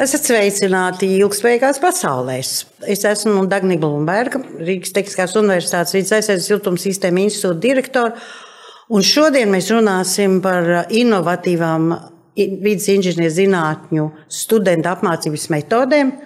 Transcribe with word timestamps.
Esat 0.00 0.24
sveicināti 0.24 1.04
ilgspējīgās 1.18 1.76
pasaulēs. 1.82 2.52
Es 2.88 3.02
esmu 3.04 3.42
Dānija 3.50 3.82
Blūmberga, 3.82 4.40
Rīgas 4.64 4.94
Tehniskās 4.96 5.34
Universitātes 5.36 5.92
vidas 5.92 6.14
aizsardzības 6.16 6.48
siltuma 6.48 6.80
sistēma 6.80 7.20
institūta 7.26 7.60
direktore. 7.60 8.14
Un 8.92 9.04
šodien 9.04 9.52
mēs 9.52 9.68
runāsim 9.72 10.38
par 10.44 10.88
inovatīvām 10.88 11.92
vidas 12.38 12.88
inženieru 12.88 13.36
zinātņu 13.36 14.08
studentu 14.32 14.88
apmācības 14.94 15.48
metodēm 15.52 16.16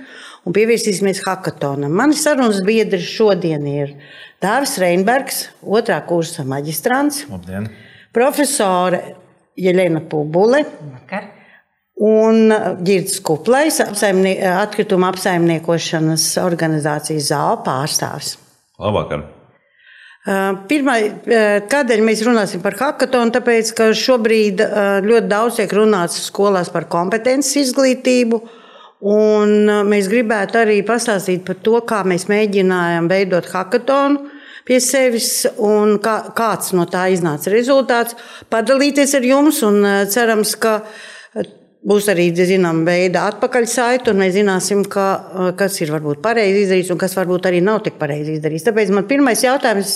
un 0.46 0.54
pievērsīsimies 0.54 1.24
hackathonam. 1.26 1.90
Mani 1.90 2.14
sarunas 2.18 2.62
biedri 2.66 3.02
šodien 3.02 3.66
ir 3.66 3.96
Dārzs 4.42 4.78
Reinbergs, 4.78 5.48
otrā 5.66 5.98
kursa 6.06 6.46
maģistrants, 6.46 7.24
Labdien. 7.32 7.66
profesore 8.14 9.02
Jelena 9.58 10.06
Pubule. 10.06 10.62
Vakar. 10.92 11.32
Un 11.96 12.52
Girts 12.84 13.23
Kuplais, 13.24 13.78
apsaimnie, 13.80 14.34
atkrituma 14.45 15.09
apsaimniekošanas 15.14 16.27
organizācijas 16.42 17.30
zāle 17.30 17.62
pārstāvis. 17.64 18.34
Labvakar. 18.77 19.22
Pirmā, 20.66 20.96
kādēļ 21.70 22.00
mēs 22.05 22.20
runāsim 22.27 22.60
par 22.60 22.74
hackathonu? 22.80 23.30
Tāpēc, 23.36 23.70
ka 23.78 23.88
šobrīd 23.95 24.60
ļoti 25.06 25.30
daudz 25.30 25.60
tiek 25.60 25.72
runāts 25.78 26.19
skolās 26.27 26.69
par 26.74 26.88
kompetences 26.91 27.62
izglītību. 27.62 28.42
Un 29.06 29.70
mēs 29.86 30.10
gribētu 30.10 30.58
arī 30.66 30.80
pastāstīt 30.84 31.47
par 31.47 31.60
to, 31.62 31.78
kā 31.86 32.02
mēs 32.08 32.27
mēģinājām 32.33 33.08
veidot 33.12 33.47
hackathonu 33.52 34.33
pie 34.66 34.80
sevis 34.83 35.47
un 35.62 36.00
kā, 36.02 36.33
kāds 36.34 36.72
no 36.74 36.88
tā 36.91 37.06
iznāca 37.14 37.52
rezultāts. 37.52 38.16
Padalīties 38.50 39.14
ar 39.14 39.28
jums 39.28 39.62
un 39.62 39.84
cerams, 40.10 40.56
ka 40.58 40.80
Būs 41.86 42.08
arī 42.10 42.32
zināma 42.34 42.82
veida 42.88 43.28
atpakaļsaite, 43.30 44.11
un 44.11 44.19
mēs 44.19 44.33
zināsim, 44.34 44.80
ka, 44.91 45.05
kas 45.58 45.77
ir 45.84 45.92
varbūt 45.94 46.19
pareizi 46.24 46.64
izdarīts 46.64 46.91
un 46.91 46.98
kas 46.98 47.14
varbūt 47.14 47.47
arī 47.47 47.61
nav 47.62 47.84
tik 47.84 47.94
pareizi 48.00 48.34
izdarīts. 48.34 48.64
Tāpēc 48.66 48.91
man 48.97 49.06
pirmais 49.06 49.44
jautājums, 49.44 49.92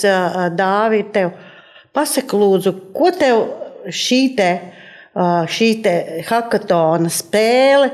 Dāvi, 0.55 1.01
ir 1.03 1.09
tev. 1.11 1.33
Pasaki, 1.91 2.37
lūdzu, 2.39 2.71
ko 2.95 3.11
tev 3.11 3.41
šī 3.91 4.21
te, 4.37 4.47
šī 5.51 5.67
te 5.83 5.93
hackathona 6.29 7.11
spēle, 7.11 7.91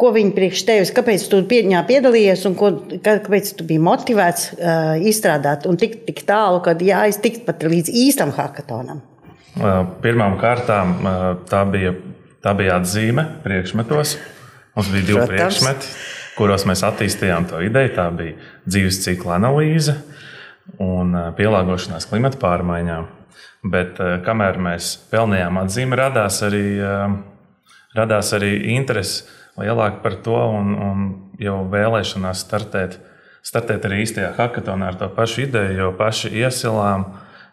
ko 0.00 0.12
viņi 0.12 0.36
priekš 0.36 0.66
tevis, 0.68 0.92
kāpēc 0.96 1.24
tu 1.32 1.40
viņā 1.48 1.80
piedalījies 1.88 2.44
un 2.48 2.58
ko, 2.60 2.70
kāpēc 3.04 3.54
tu 3.56 3.64
biji 3.68 3.80
motivēts 3.88 4.46
izstrādāt 5.08 5.64
un 5.68 5.80
tikt 5.80 6.04
tik 6.10 6.20
tālu, 6.28 6.60
ka 6.64 6.76
jā, 6.76 7.06
es 7.08 7.16
tiktu 7.24 7.48
pat 7.48 7.64
līdz 7.64 7.88
īstam 8.04 8.36
hackathonam? 8.36 9.00
Pirmām 10.04 10.36
kārtām 10.40 10.96
tā 11.48 11.64
bija 11.72 11.96
Tā 12.40 12.54
bija 12.56 12.78
atzīme 12.80 13.26
priekšmetos. 13.44 14.14
Mums 14.76 14.88
bija 14.88 15.04
divi 15.04 15.18
Protams. 15.18 15.32
priekšmeti, 15.34 15.90
kuros 16.38 16.64
mēs 16.68 16.82
attīstījām 16.88 17.50
to 17.50 17.60
ideju. 17.66 17.92
Tā 17.98 18.06
bija 18.16 18.38
dzīves 18.64 19.02
cikla 19.04 19.36
analīze 19.36 19.98
un 20.80 21.12
pielāgošanās 21.36 22.08
klimata 22.08 22.40
pārmaiņām. 22.40 23.10
Bet 23.70 24.00
kamēr 24.24 24.56
mēs 24.62 24.94
pelnījām 25.10 25.60
atzīmi, 25.60 25.98
radās 26.00 26.40
arī, 26.46 26.64
radās 27.98 28.32
arī 28.38 28.54
interese 28.72 29.28
lielāka 29.60 30.00
par 30.00 30.16
to 30.24 30.40
un, 30.56 30.74
un 30.80 31.06
jau 31.40 31.60
vēlēšanās 31.68 32.40
startēt, 32.46 32.96
startēt 33.44 33.84
arī 33.84 34.04
īstajā 34.06 34.32
hackathonā 34.38 34.94
ar 34.94 35.00
to 35.00 35.10
pašu 35.12 35.44
ideju, 35.44 35.76
jo 35.76 35.90
paši 35.98 36.32
iesilām 36.40 37.10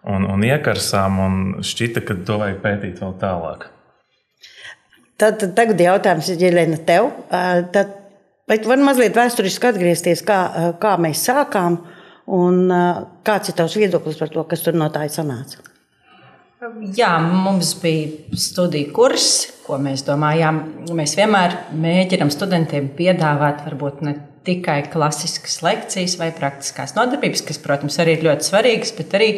un, 0.08 0.30
un 0.32 0.48
iekarsām 0.48 1.20
un 1.26 1.42
šķita, 1.60 2.08
ka 2.08 2.22
to 2.24 2.40
vajag 2.40 2.64
pētīt 2.64 3.04
vēl 3.04 3.18
tālāk. 3.20 3.74
Tad, 5.18 5.40
tad 5.42 5.56
tagad 5.58 5.82
jautājums 5.82 6.28
ir 6.30 6.44
Jelena 6.46 6.78
tev. 6.86 7.10
Tad, 7.74 7.96
tu 8.52 8.70
vari 8.70 8.86
mazliet 8.86 9.18
vēsturiski 9.18 9.72
atgriezties, 9.72 10.22
kā, 10.26 10.42
kā 10.82 10.94
mēs 11.02 11.24
sākām 11.26 11.80
un 12.38 12.68
kāds 13.26 13.50
ir 13.50 13.58
tavs 13.58 13.80
viedoklis 13.80 14.20
par 14.20 14.30
to, 14.34 14.46
kas 14.50 14.66
tur 14.66 14.78
no 14.78 14.92
tā 14.94 15.08
ir 15.08 15.16
sanāca? 15.16 15.64
Jā, 16.98 17.12
mums 17.22 17.76
bija 17.78 18.38
studiju 18.38 18.90
kurs, 18.94 19.28
ko 19.66 19.78
mēs 19.82 20.02
domājām. 20.08 20.64
Mēs 20.98 21.14
vienmēr 21.20 21.54
mēģinām 21.78 22.32
studentiem 22.34 22.88
piedāvāt 22.98 23.62
varbūt 23.66 24.02
ne 24.06 24.16
tikai 24.48 24.80
klasiskas 24.90 25.60
lekcijas 25.62 26.16
vai 26.18 26.32
praktiskās 26.34 26.96
nodarbības, 26.98 27.44
kas, 27.46 27.62
protams, 27.62 28.00
arī 28.02 28.18
ir 28.18 28.26
ļoti 28.30 28.48
svarīgas, 28.48 28.94
bet 28.98 29.14
arī 29.20 29.30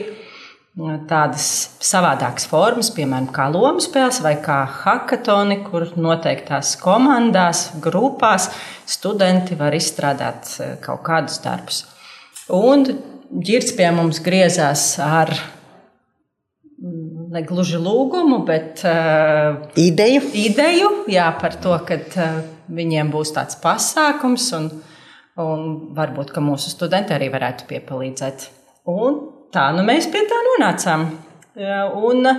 tādas 1.09 1.45
savādākas 1.83 2.45
formas, 2.47 2.91
piemēram, 2.93 3.29
kā 3.33 3.47
lomu 3.51 3.81
spēles 3.83 4.21
vai 4.23 4.35
kā 4.43 4.61
hackathoni, 4.83 5.61
kur 5.65 5.89
noteiktās 5.99 6.75
komandās, 6.79 7.69
grupās 7.81 8.49
studenti 8.87 9.57
var 9.59 9.75
izstrādāt 9.75 10.53
e, 10.59 10.69
kaut 10.83 11.01
kādus 11.07 11.39
darbus. 11.43 11.81
Un 12.53 12.85
ģirds 13.29 13.73
pie 13.77 13.89
mums 13.93 14.21
griezās 14.25 14.83
ar 15.03 15.33
mm, 16.79 17.31
ne 17.33 17.43
gluži 17.45 17.81
lūgumu, 17.81 18.43
bet 18.47 18.85
uh, 18.87 19.59
ideju. 19.77 20.21
ideju 20.33 20.93
jā, 21.11 21.27
par 21.41 21.57
to, 21.61 21.75
ka 21.85 21.99
uh, 21.99 22.39
viņiem 22.73 23.11
būs 23.13 23.33
tāds 23.35 23.59
pasākums, 23.61 24.47
un, 24.57 24.71
un 25.41 25.67
varbūt 25.97 26.33
mūsu 26.41 26.71
studenti 26.73 27.13
arī 27.13 27.29
varētu 27.33 27.67
piepalīdzēt. 27.69 28.47
Un 28.89 29.19
tā 29.53 29.69
nu 29.75 29.83
mēs 29.87 30.07
pie 30.11 30.23
tā 30.29 30.39
nonācām. 30.47 31.05
Un 32.09 32.29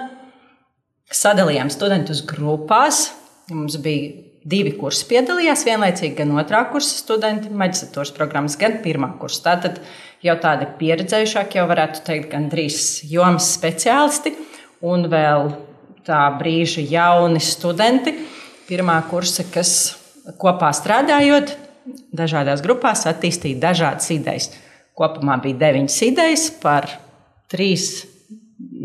sadalījām 1.10 1.70
studentus 1.72 2.22
grupās. 2.26 3.08
Mums 3.50 3.76
bija 3.82 4.12
divi 4.46 4.72
kursi 4.78 5.04
piedalījās 5.10 5.64
vienlaicīgi, 5.66 6.14
gan 6.22 6.32
otrā 6.38 6.62
kursa 6.70 6.94
studenti, 6.96 7.50
maģistratūras 7.52 8.12
programmas, 8.16 8.56
gan 8.60 8.78
pirmā 8.84 9.10
kursa. 9.20 9.42
Tātad 9.50 9.80
jau 10.24 10.36
tādi 10.40 10.68
pieredzējušāki, 10.80 11.58
jau 11.60 11.66
varētu 11.68 12.04
teikt, 12.06 12.30
gandrīz 12.32 12.78
jomas 13.10 13.50
speciālisti 13.56 14.32
un 14.86 15.08
vēl 15.12 15.50
tā 16.06 16.22
brīža 16.38 16.86
jauni 16.88 17.42
studenti. 17.44 18.14
Pirmā 18.70 19.00
kursa, 19.10 19.44
kas 19.50 19.74
kopā 20.40 20.70
strādājot, 20.76 21.56
dažādās 22.14 22.62
grupās 22.62 23.02
attīstīja 23.10 23.58
dažādas 23.60 24.12
idejas. 24.14 24.52
Kopumā 25.00 25.38
bija 25.40 25.56
deviņas 25.62 26.00
idejas 26.04 26.48
par 26.60 26.88
trīs 27.50 28.04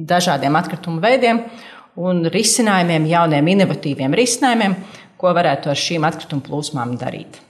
dažādiem 0.07 0.55
atkritumu 0.55 1.01
veidiem 1.03 1.41
un 1.99 2.23
risinājumiem, 2.31 3.07
jauniem, 3.11 3.49
inovatīviem 3.55 4.15
risinājumiem, 4.15 4.77
ko 5.19 5.33
varētu 5.35 5.71
ar 5.71 5.79
šīm 5.79 6.07
atkritumu 6.07 6.43
plūsmām 6.45 6.95
darīt. 6.99 7.41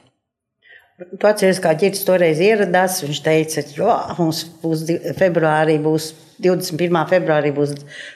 Tu 0.95 1.27
atceries, 1.27 1.57
kā 1.59 1.73
ģērbs 1.75 2.05
toreiz 2.07 2.39
ieradās. 2.39 3.01
Viņš 3.03 3.17
teica, 3.25 3.63
ka 3.75 4.15
mums 4.15 4.45
būs 4.61 4.85
februārī, 5.19 5.75
būs 5.83 6.13
21. 6.39 7.01
februārī 7.09 7.51
būs 7.55 7.73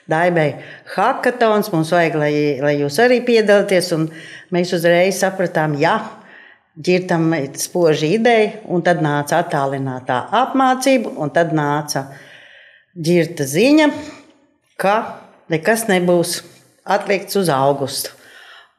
Daibai 0.10 0.48
hackathons. 0.94 1.74
Mums 1.74 1.92
vajag, 1.92 2.16
lai, 2.22 2.32
lai 2.64 2.78
jūs 2.80 3.02
arī 3.04 3.20
piedalāties. 3.28 3.92
Un 3.98 4.08
mēs 4.56 4.72
uzreiz 4.78 5.20
sapratām, 5.20 5.76
jā, 5.82 5.98
ģērbtam 6.80 7.32
spoži 7.60 8.14
ideja, 8.16 8.60
un 8.72 8.84
tad 8.86 9.02
nāca 9.04 9.42
attālinātā 9.44 10.22
apmācība, 10.42 11.12
un 11.20 11.32
tad 11.36 11.52
nāca 11.56 12.06
ģērbta 12.96 13.48
ziņa, 13.50 13.90
ka 14.80 14.96
nekas 15.52 15.88
nebūs 15.90 16.40
atlikts 16.90 17.38
uz 17.40 17.52
augustu. 17.52 18.16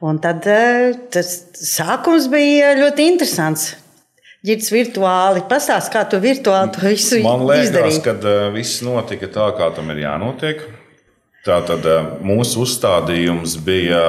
Un 0.01 0.17
tad 0.17 0.47
eh, 0.49 0.95
tas 1.13 1.29
sākums 1.53 2.25
bija 2.31 2.73
ļoti 2.79 3.05
interesants. 3.11 3.75
Ģirds 4.41 4.71
virtuāli 4.73 5.43
pastāst, 5.45 5.91
kā 5.93 6.01
tu 6.09 6.17
virtuāli 6.17 6.71
to 6.73 6.81
visu 6.81 7.19
Man 7.21 7.43
liekas, 7.45 7.67
izdarīji. 7.67 7.99
ka 8.07 8.15
uh, 8.17 8.47
viss 8.55 8.79
notika 8.81 9.29
tā, 9.29 9.51
kā 9.53 9.67
tam 9.75 9.91
ir 9.93 9.99
jānotiek. 10.01 10.63
Tātad 11.45 11.85
uh, 11.85 12.07
mūsu 12.25 12.63
uzstādījums 12.65 13.59
bija 13.61 14.01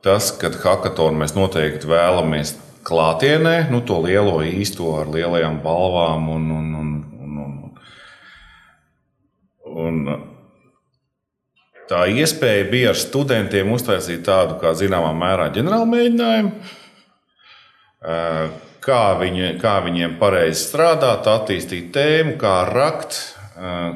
tas, 0.00 0.30
ka 0.40 0.48
hackathonu 0.56 1.20
mēs 1.20 1.36
noteikti 1.36 1.90
vēlamies 1.90 2.54
klātienē, 2.86 3.56
nu, 3.70 3.80
to 3.86 4.00
lielo 4.04 4.40
īsto 4.44 4.96
ar 5.00 5.10
lielajām 5.12 5.60
balvām 5.64 6.28
un, 6.34 6.50
un, 6.58 6.68
un, 6.82 6.92
un, 7.22 7.40
un, 9.72 10.04
un 10.06 10.22
tā 11.90 12.06
iespēja 12.10 12.68
bija 12.70 12.92
ar 12.92 12.98
studentiem 12.98 13.70
uztaisīt 13.74 14.24
tādu, 14.26 14.58
kā 14.62 14.74
zināmā 14.78 15.12
mērā, 15.16 15.50
ģenerālu 15.54 15.88
mēģinājumu. 15.92 16.52
Kā, 18.82 19.02
viņi, 19.20 19.52
kā 19.62 19.76
viņiem 19.84 20.16
pareizi 20.18 20.64
strādāt, 20.64 21.28
attīstīt 21.30 21.92
tēmu, 21.94 22.34
kā 22.40 22.56
rakt, 22.66 23.20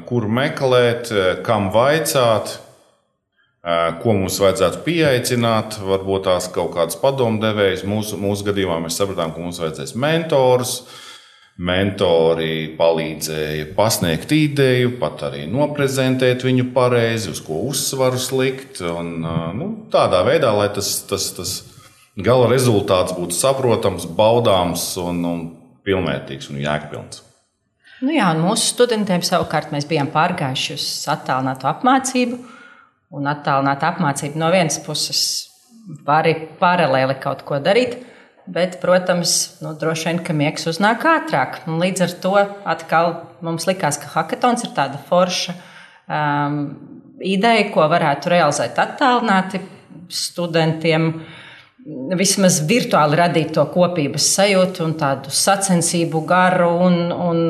kur 0.07 0.29
meklēt, 0.31 1.11
kam 1.47 1.73
vaicāt, 1.75 2.61
ko 4.03 4.15
mums 4.15 4.37
vajadzētu 4.39 4.85
pieaicināt, 4.87 5.81
varbūt 5.83 6.29
tās 6.29 6.47
kaut 6.55 6.77
kādas 6.77 6.99
padomdevējas. 7.01 7.83
Mūsu, 7.89 8.19
mūsu 8.21 8.47
gadījumā 8.47 8.79
mēs 8.85 8.99
sapratām, 9.01 9.35
ka 9.35 9.43
mums 9.43 9.59
vajadzēs 9.63 9.97
mentors. 9.99 10.79
Mentori 11.57 12.77
palīdzēja 12.77 13.71
pasniegt 13.79 14.33
ideju, 14.37 14.91
pat 15.01 15.23
arī 15.31 15.47
noprezentēt 15.49 16.45
viņu 16.45 16.67
pareizi, 16.75 17.31
uz 17.33 17.41
ko 17.41 17.63
uzsvaru 17.71 18.21
likt. 18.43 18.83
Un, 18.85 19.15
nu, 19.57 19.71
tādā 19.91 20.21
veidā, 20.29 20.53
lai 20.53 20.69
tas, 20.77 20.91
tas, 21.09 21.31
tas 21.39 21.55
gala 22.21 22.51
rezultāts 22.53 23.17
būtu 23.17 23.35
saprotams, 23.35 24.05
baudāms 24.05 24.85
un, 25.01 25.23
un 25.25 25.41
pilnvērtīgs 25.89 26.53
un 26.53 26.61
jēgpilns. 26.61 27.23
Nu 28.05 28.13
jā, 28.13 28.29
mūsu 28.37 28.75
studentiem 28.75 29.25
savukārt 29.25 29.73
mēs 29.73 29.89
bijām 29.89 30.13
pārgājuši 30.13 30.77
uz 30.77 30.87
attālinātu 31.09 31.71
apmācību. 31.73 32.43
Un 33.15 33.29
attālināta 33.31 33.93
apmācība 33.93 34.41
no 34.41 34.51
vienas 34.51 34.81
puses 34.83 35.21
var 36.07 36.25
arī 36.25 36.35
paralēli 36.59 37.15
kaut 37.23 37.45
ko 37.47 37.61
darīt, 37.63 38.01
bet, 38.51 38.81
protams, 38.83 39.59
nu, 39.63 39.75
droši 39.79 40.11
vien, 40.11 40.21
ka 40.27 40.35
miegs 40.35 40.67
uznāk 40.71 41.07
ātrāk. 41.07 41.61
Un 41.71 41.79
līdz 41.83 42.05
ar 42.07 42.15
to 42.25 42.35
atkal 42.67 43.15
mums 43.47 43.69
likās, 43.71 44.01
ka 44.03 44.11
hackathons 44.17 44.67
ir 44.67 44.75
tāda 44.75 44.99
forša 45.09 45.55
um, 45.55 46.61
ideja, 47.23 47.71
ko 47.75 47.87
varētu 47.91 48.33
realizēt 48.35 48.79
attālināti 48.83 49.63
studentiem. 50.13 51.11
Vismaz 52.19 52.59
virtuāli 52.67 53.19
radīt 53.19 53.53
to 53.55 53.63
kopības 53.71 54.27
sajūtu 54.35 54.83
un 54.83 54.97
tādu 54.99 55.31
sacensību 55.31 56.25
garu 56.27 56.73
un, 56.89 56.97
un 57.15 57.43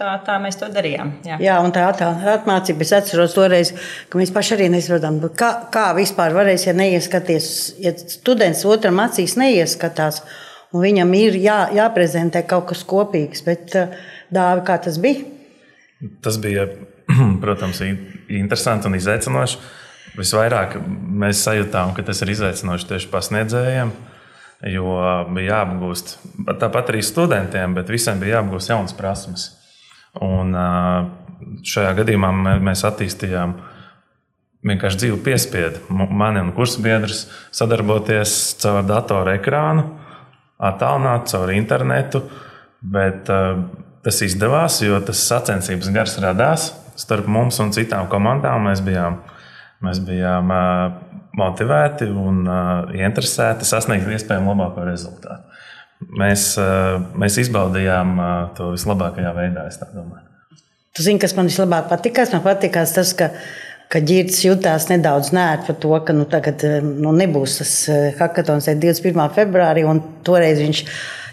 tā, 0.00 0.10
tā 0.24 0.36
mēs 0.42 0.58
to 0.60 0.68
darījām. 0.72 1.12
Jā, 1.26 1.38
jā 1.42 1.56
un 1.62 1.72
tā 1.74 1.86
atmācība. 1.90 2.84
Es 2.86 2.92
atceros 2.96 3.34
toreiz, 3.36 3.72
ka 4.10 4.20
mēs 4.20 4.32
paši 4.34 4.56
arī 4.56 4.70
nesaprotam, 4.72 5.20
kā, 5.36 5.50
kā 5.72 5.90
vispār 5.98 6.34
varēs, 6.36 6.68
ja 6.68 6.76
neieskaties, 6.76 7.50
ja 7.82 7.94
students 8.00 8.64
otram 8.68 9.02
acīs 9.04 9.36
neieskatās. 9.40 10.22
Un 10.70 10.84
viņam 10.84 11.12
ir 11.18 11.36
jā, 11.42 11.58
jāprezentē 11.74 12.44
kaut 12.46 12.68
kas 12.70 12.84
kopīgs, 12.86 13.42
bet 13.46 13.74
dāvi, 14.30 14.64
kā 14.66 14.78
tas 14.84 15.00
bija? 15.02 15.26
Tas 16.24 16.38
bija, 16.40 16.68
protams, 17.44 17.82
interesanti 17.82 18.88
un 18.88 18.96
izaicinoši. 18.98 19.60
Visvairāk 20.18 20.78
mēs 21.22 21.42
sajūtām, 21.46 21.92
ka 21.94 22.02
tas 22.06 22.22
ir 22.24 22.32
izaicinoši 22.32 22.88
tieši 22.88 23.10
pasniedzējiem, 23.12 23.92
jo 24.72 24.94
bija 25.34 25.60
jāapgūst 25.60 26.16
tāpat 26.58 26.90
arī 26.90 27.02
studentiem, 27.06 27.76
bet 27.78 27.90
visiem 27.90 28.18
bija 28.22 28.38
jāapgūst 28.38 28.72
jaunas 28.72 28.96
prasmes. 28.98 29.50
Un 30.18 30.54
šajā 31.66 31.92
gadījumā 32.00 32.30
mēs 32.60 32.82
attīstījām 32.88 33.54
vienkārši 34.66 35.04
dzīvu 35.04 35.20
piespiedu. 35.24 35.82
Mani 35.90 36.42
un 36.42 36.52
kursabiedrus 36.56 37.24
sadarboties 37.54 38.34
caur 38.60 38.82
datoru 38.88 39.34
ekrānu, 39.36 39.86
attālināt 40.60 41.30
caur 41.32 41.52
internetu. 41.54 42.24
Bet 42.80 43.28
tas 44.04 44.22
izdevās, 44.24 44.80
jo 44.82 44.98
tas 45.04 45.20
sacensības 45.28 45.90
gars 45.94 46.16
radās 46.24 46.70
starp 47.00 47.28
mums 47.30 47.60
un 47.62 47.72
citām 47.76 48.08
komandām. 48.12 48.66
Mēs 48.68 48.82
bijām, 48.84 49.20
mēs 49.84 50.00
bijām 50.04 50.52
motivēti 51.38 52.08
un 52.10 52.42
interesēti 52.96 53.68
sasniegt 53.68 54.08
iespējami 54.10 54.50
labāko 54.50 54.88
rezultātu 54.88 55.49
mēs, 56.08 56.54
eh, 56.58 56.98
mēs 57.18 57.38
izbaudījām 57.44 58.12
eh, 58.18 58.34
to 58.56 58.72
vislabākajā 58.74 59.32
veidā. 59.36 59.66
Tu 60.96 61.06
zini, 61.06 61.20
kas 61.22 61.36
man 61.36 61.50
vislabāk 61.50 61.90
patīkās? 61.90 62.32
Man 62.34 62.42
patīkās 62.44 62.94
tas, 62.96 63.12
ka, 63.16 63.30
ka 63.92 64.02
ģērbs 64.02 64.42
jutās 64.46 64.88
nedaudz 64.90 65.32
nērti 65.36 65.70
par 65.70 65.78
to, 65.84 65.94
ka 66.06 66.16
nu, 66.16 66.26
tagad 66.30 66.64
eh, 66.66 66.80
nu, 66.82 67.14
nebūs 67.16 67.60
tas 67.60 67.74
hackathons 68.20 68.70
21. 68.72 69.26
februārī, 69.36 69.86
un 69.86 70.02
toreiz 70.26 70.62
viņš 70.62 70.84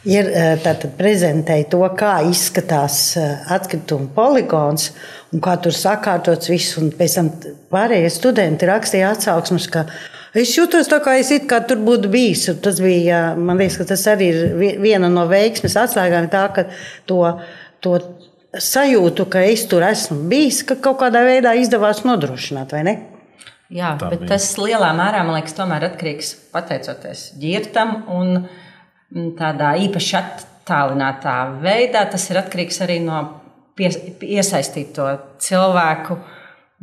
ir 0.08 0.30
tātad, 0.64 0.94
prezentēja 0.96 1.66
to, 1.74 1.82
kā 2.00 2.14
izskatās 2.30 3.18
atkrituma 3.52 4.08
poligons 4.16 4.94
un 5.34 5.42
kā 5.44 5.58
tur 5.60 5.76
sakārtots 5.76 6.48
viss. 6.48 6.78
Pēc 6.96 7.18
tam 7.18 7.32
pārējie 7.74 8.14
studenti 8.14 8.70
rakstīja 8.70 9.10
atsauksmes, 9.18 9.68
ka 9.74 9.84
Es 10.36 10.52
jūtos 10.58 10.90
tā, 10.92 11.00
kā 11.04 11.16
es 11.22 11.32
kā 11.48 11.62
tur 11.68 11.80
būtu 11.84 12.12
bijis. 12.12 12.48
Tas 12.64 12.82
bija, 12.84 13.36
man 13.40 13.62
liekas, 13.62 13.80
tas 13.88 14.06
arī 14.12 14.32
ir 14.34 14.80
viena 14.84 15.10
no 15.12 15.28
veiksmes 15.30 15.78
atslēgām, 15.80 16.28
tā, 16.34 16.48
ka 16.56 16.66
to, 17.08 17.22
to 17.84 17.98
sajūtu, 18.60 19.28
ka 19.32 19.44
es 19.48 19.66
tur 19.72 19.86
esmu 19.88 20.28
bijis, 20.32 20.64
ka 20.68 20.80
kaut 20.84 21.00
kādā 21.02 21.24
veidā 21.28 21.56
izdevās 21.60 22.04
nodrošināt, 22.08 22.76
vai 22.76 22.84
ne? 22.88 22.96
Jā, 23.74 23.96
tā 24.00 24.12
bet 24.14 24.24
bija. 24.24 24.30
tas 24.36 24.48
lielā 24.60 24.94
mērā, 24.96 25.26
man 25.28 25.36
liekas, 25.40 25.56
tomēr 25.58 25.90
atkarīgs 25.90 26.32
pateicoties 26.54 27.26
ģirtam 27.40 27.98
un 28.16 28.38
mm, 28.40 29.34
tādā 29.40 29.74
īpaši 29.84 30.16
attālinātā 30.22 31.36
veidā. 31.64 32.06
Tas 32.12 32.30
ir 32.32 32.40
atkarīgs 32.44 32.80
arī 32.86 33.02
no 33.04 33.20
iesaistīto 33.78 35.10
cilvēku 35.44 36.18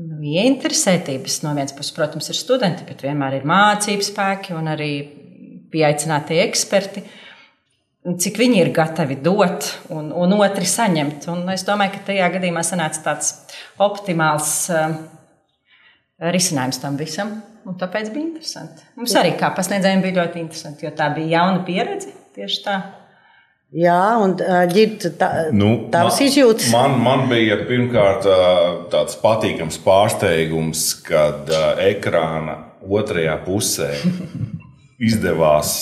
nu, 0.01 0.21
ieinteresētības. 0.35 1.41
No 1.45 1.55
vienas 1.57 1.75
puses, 1.77 1.95
protams, 1.97 2.31
ir 2.31 2.39
studenti, 2.39 2.87
bet 2.89 3.05
vienmēr 3.07 3.39
ir 3.39 3.49
mācību 3.49 4.07
spēki 4.07 4.57
un 4.57 4.71
arī 4.73 4.93
pieaicinātie 5.75 6.41
eksperti. 6.47 7.05
Cik 8.05 8.37
viņi 8.37 8.59
ir 8.61 8.71
gatavi 8.77 9.17
dot 9.25 9.71
un, 9.95 10.11
un 10.13 10.37
otri 10.37 10.67
saņemt. 10.69 11.25
Un 11.33 11.47
es 11.55 11.65
domāju, 11.65 11.95
ka 11.95 12.11
tajā 12.11 12.29
gadījumā 12.35 12.65
sanāca 12.67 13.01
tāds 13.07 13.31
optimāls 13.81 14.51
uh, 14.75 14.99
risinājums 16.35 16.83
tam 16.83 16.99
visam. 17.01 17.39
Un 17.65 17.79
tāpēc 17.81 18.11
bija 18.13 18.27
interesanti. 18.27 18.85
Mums 18.99 19.15
arī 19.17 19.33
kā 19.41 19.49
pasniedzējiem 19.57 20.05
bija 20.05 20.19
ļoti 20.19 20.43
interesanti, 20.43 20.85
jo 20.85 20.93
tā 20.93 21.09
bija 21.17 21.39
jauna 21.39 21.65
pieredze 21.65 22.13
tieši 22.37 22.61
tā. 22.67 22.77
Jā, 23.75 24.21
un 24.23 24.37
ģirbta 24.71 25.11
tā, 25.19 25.29
nu, 25.51 25.89
tavas 25.91 26.21
man, 26.21 26.29
izjūtas. 26.29 26.69
Man, 26.71 26.93
man 27.03 27.25
bija 27.27 27.57
pirmkārt 27.67 28.23
tāds 28.93 29.19
patīkams 29.19 29.81
pārsteigums, 29.83 30.85
kad 31.03 31.51
ekrāna 31.83 32.55
otrajā 32.87 33.35
pusē 33.43 33.91
izdevās 35.11 35.75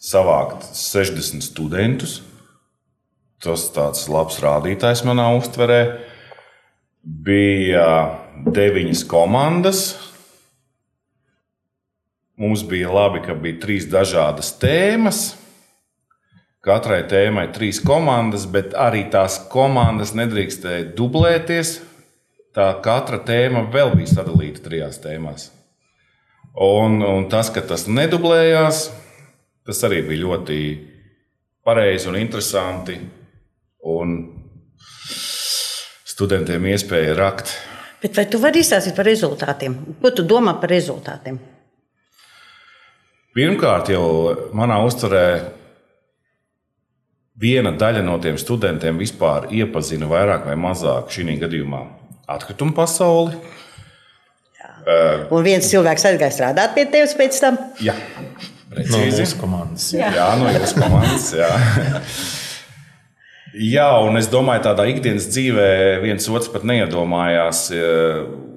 savākt 0.00 0.64
60 0.72 1.44
studentus. 1.44 2.22
Tas 3.44 3.68
tāds 3.74 4.08
labs 4.08 4.40
rādītājs 4.40 5.04
manā 5.04 5.28
uztverē. 5.36 5.80
Bija 7.04 7.86
deviņas 8.48 9.04
komandas. 9.12 9.86
Mums 12.40 12.64
bija 12.64 12.88
labi, 12.96 13.20
ka 13.28 13.36
bija 13.36 13.60
trīs 13.60 13.92
dažādas 13.92 14.56
tēmas 14.56 15.26
Katrai 16.66 17.04
tēmai 17.06 17.44
trīs 17.54 17.78
komandas, 17.78 18.48
bet 18.50 18.72
arī 18.74 19.04
tās 19.10 19.36
komandas 19.52 20.16
nedrīkstēja 20.18 20.88
dublēties. 20.98 21.76
Tā 22.56 22.72
katra 22.82 23.20
tēma 23.22 23.68
vēl 23.70 23.92
bija 23.94 24.16
sadalīta 24.16 24.64
trijās 24.64 24.98
tēmās. 24.98 25.50
Un, 26.56 27.02
un 27.06 27.28
tas, 27.30 27.52
ka 27.54 27.62
tas 27.62 27.84
nedublējās, 27.86 28.80
tas 29.68 29.82
arī 29.86 30.00
bija 30.08 30.24
ļoti 30.24 30.58
pareizi 31.66 32.08
un 32.10 32.18
interesanti. 32.18 32.96
Un 33.86 34.16
studentiem 36.16 36.66
iespēja 36.72 37.12
rakt. 37.14 37.52
Bet 38.02 38.16
vai 38.16 38.24
tu 38.32 38.40
vari 38.42 38.64
izstāstīt 38.64 38.96
par 38.96 39.06
rezultātiem? 39.06 39.76
Ko 40.00 40.10
tu 40.10 40.24
domā 40.26 40.56
par 40.58 40.72
rezultātiem? 40.72 41.38
Pirmkārt, 43.36 43.92
jau 43.92 44.08
manā 44.56 44.80
uztverē 44.88 45.26
viena 47.40 47.72
daļa 47.76 48.02
no 48.06 48.16
tiem 48.22 48.38
studentiem 48.40 48.98
vispār 49.00 49.50
iepazina 49.54 50.08
vairāk 50.10 50.48
vai 50.48 50.56
mazāk 50.60 51.12
šī 51.12 51.36
gadījumā 51.42 51.84
atkritumu 52.26 52.74
pasauli. 52.76 53.36
Uh, 54.86 55.24
un 55.34 55.42
viens 55.42 55.66
cilvēks 55.66 56.04
aizgāja 56.06 56.34
strādāt 56.34 56.76
pie 56.76 56.84
tevis 56.90 57.16
pēc 57.18 57.38
tam? 57.42 57.56
Jā, 57.82 57.94
precīzi. 58.70 58.92
No 58.92 59.00
jūsu 59.02 59.38
komandas. 59.40 59.86
Jā, 59.96 60.12
jā 60.14 60.26
no 60.38 60.52
jūsu 60.54 60.78
komandas. 60.78 61.26
Jā. 61.34 61.48
jā, 63.76 63.88
un 64.06 64.20
es 64.20 64.30
domāju, 64.30 64.62
tādā 64.68 64.86
ikdienas 64.92 65.26
dzīvē 65.32 65.70
viens 66.04 66.28
otrs 66.30 66.52
pat 66.54 66.68
neiedomājās, 66.70 67.64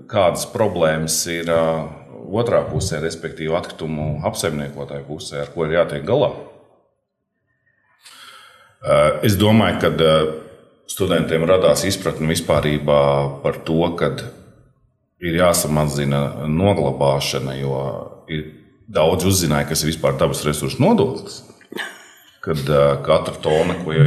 kādas 0.09 0.45
problēmas 0.53 1.17
ir 1.33 1.49
otrā 1.49 2.61
pusē, 2.69 3.01
respektīvi 3.01 3.57
atkritumu 3.57 4.19
apsaimniekotāju 4.29 5.07
pusē, 5.09 5.43
ar 5.47 5.53
ko 5.55 5.65
ir 5.65 5.79
jātiek 5.79 6.05
galā. 6.05 6.29
Eh, 8.79 9.25
es 9.27 9.35
domāju, 9.35 9.79
ka 9.81 9.89
eh, 9.91 10.29
studentiem 10.87 11.43
radās 11.47 11.83
izpratne 11.87 12.29
vispār 12.31 12.69
par 13.43 13.59
to, 13.67 13.81
ka 13.99 14.13
ir 15.19 15.35
jāsamazina 15.35 16.47
noglabāšana, 16.47 17.57
jo 17.59 17.75
ir 18.31 18.45
daudz 18.87 19.27
uzzināja, 19.27 19.67
kas 19.67 19.83
ir 19.83 19.91
vispār 19.91 20.15
dabas 20.17 20.45
resursu 20.47 20.79
nodoklis. 20.79 21.41
Kad 22.39 22.63
eh, 22.63 22.93
katra 23.03 23.35
tona, 23.43 23.75
ko, 23.83 23.97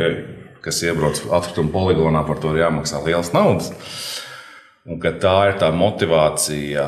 kas 0.65 0.81
iebrauc 0.87 1.21
atkrituma 1.29 1.75
poligonā, 1.75 2.25
par 2.25 2.41
to 2.41 2.55
ir 2.55 2.65
jāmaksā 2.65 3.03
liels 3.05 3.35
naudas. 3.37 3.69
Un 4.89 4.97
ka 5.03 5.13
tā 5.21 5.37
ir 5.51 5.61
tā 5.61 5.69
motivācija 5.69 6.87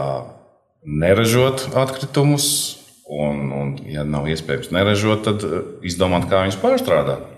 neražot 0.89 1.69
atkritumus, 1.77 2.49
un, 3.05 3.45
un 3.53 3.77
ja 3.93 4.09
nav 4.09 4.25
iespējams 4.33 4.73
neražot, 4.73 5.29
tad 5.29 5.45
izdomāt, 5.85 6.31
kā 6.33 6.47
viņus 6.47 6.61
pārstrādāt. 6.65 7.34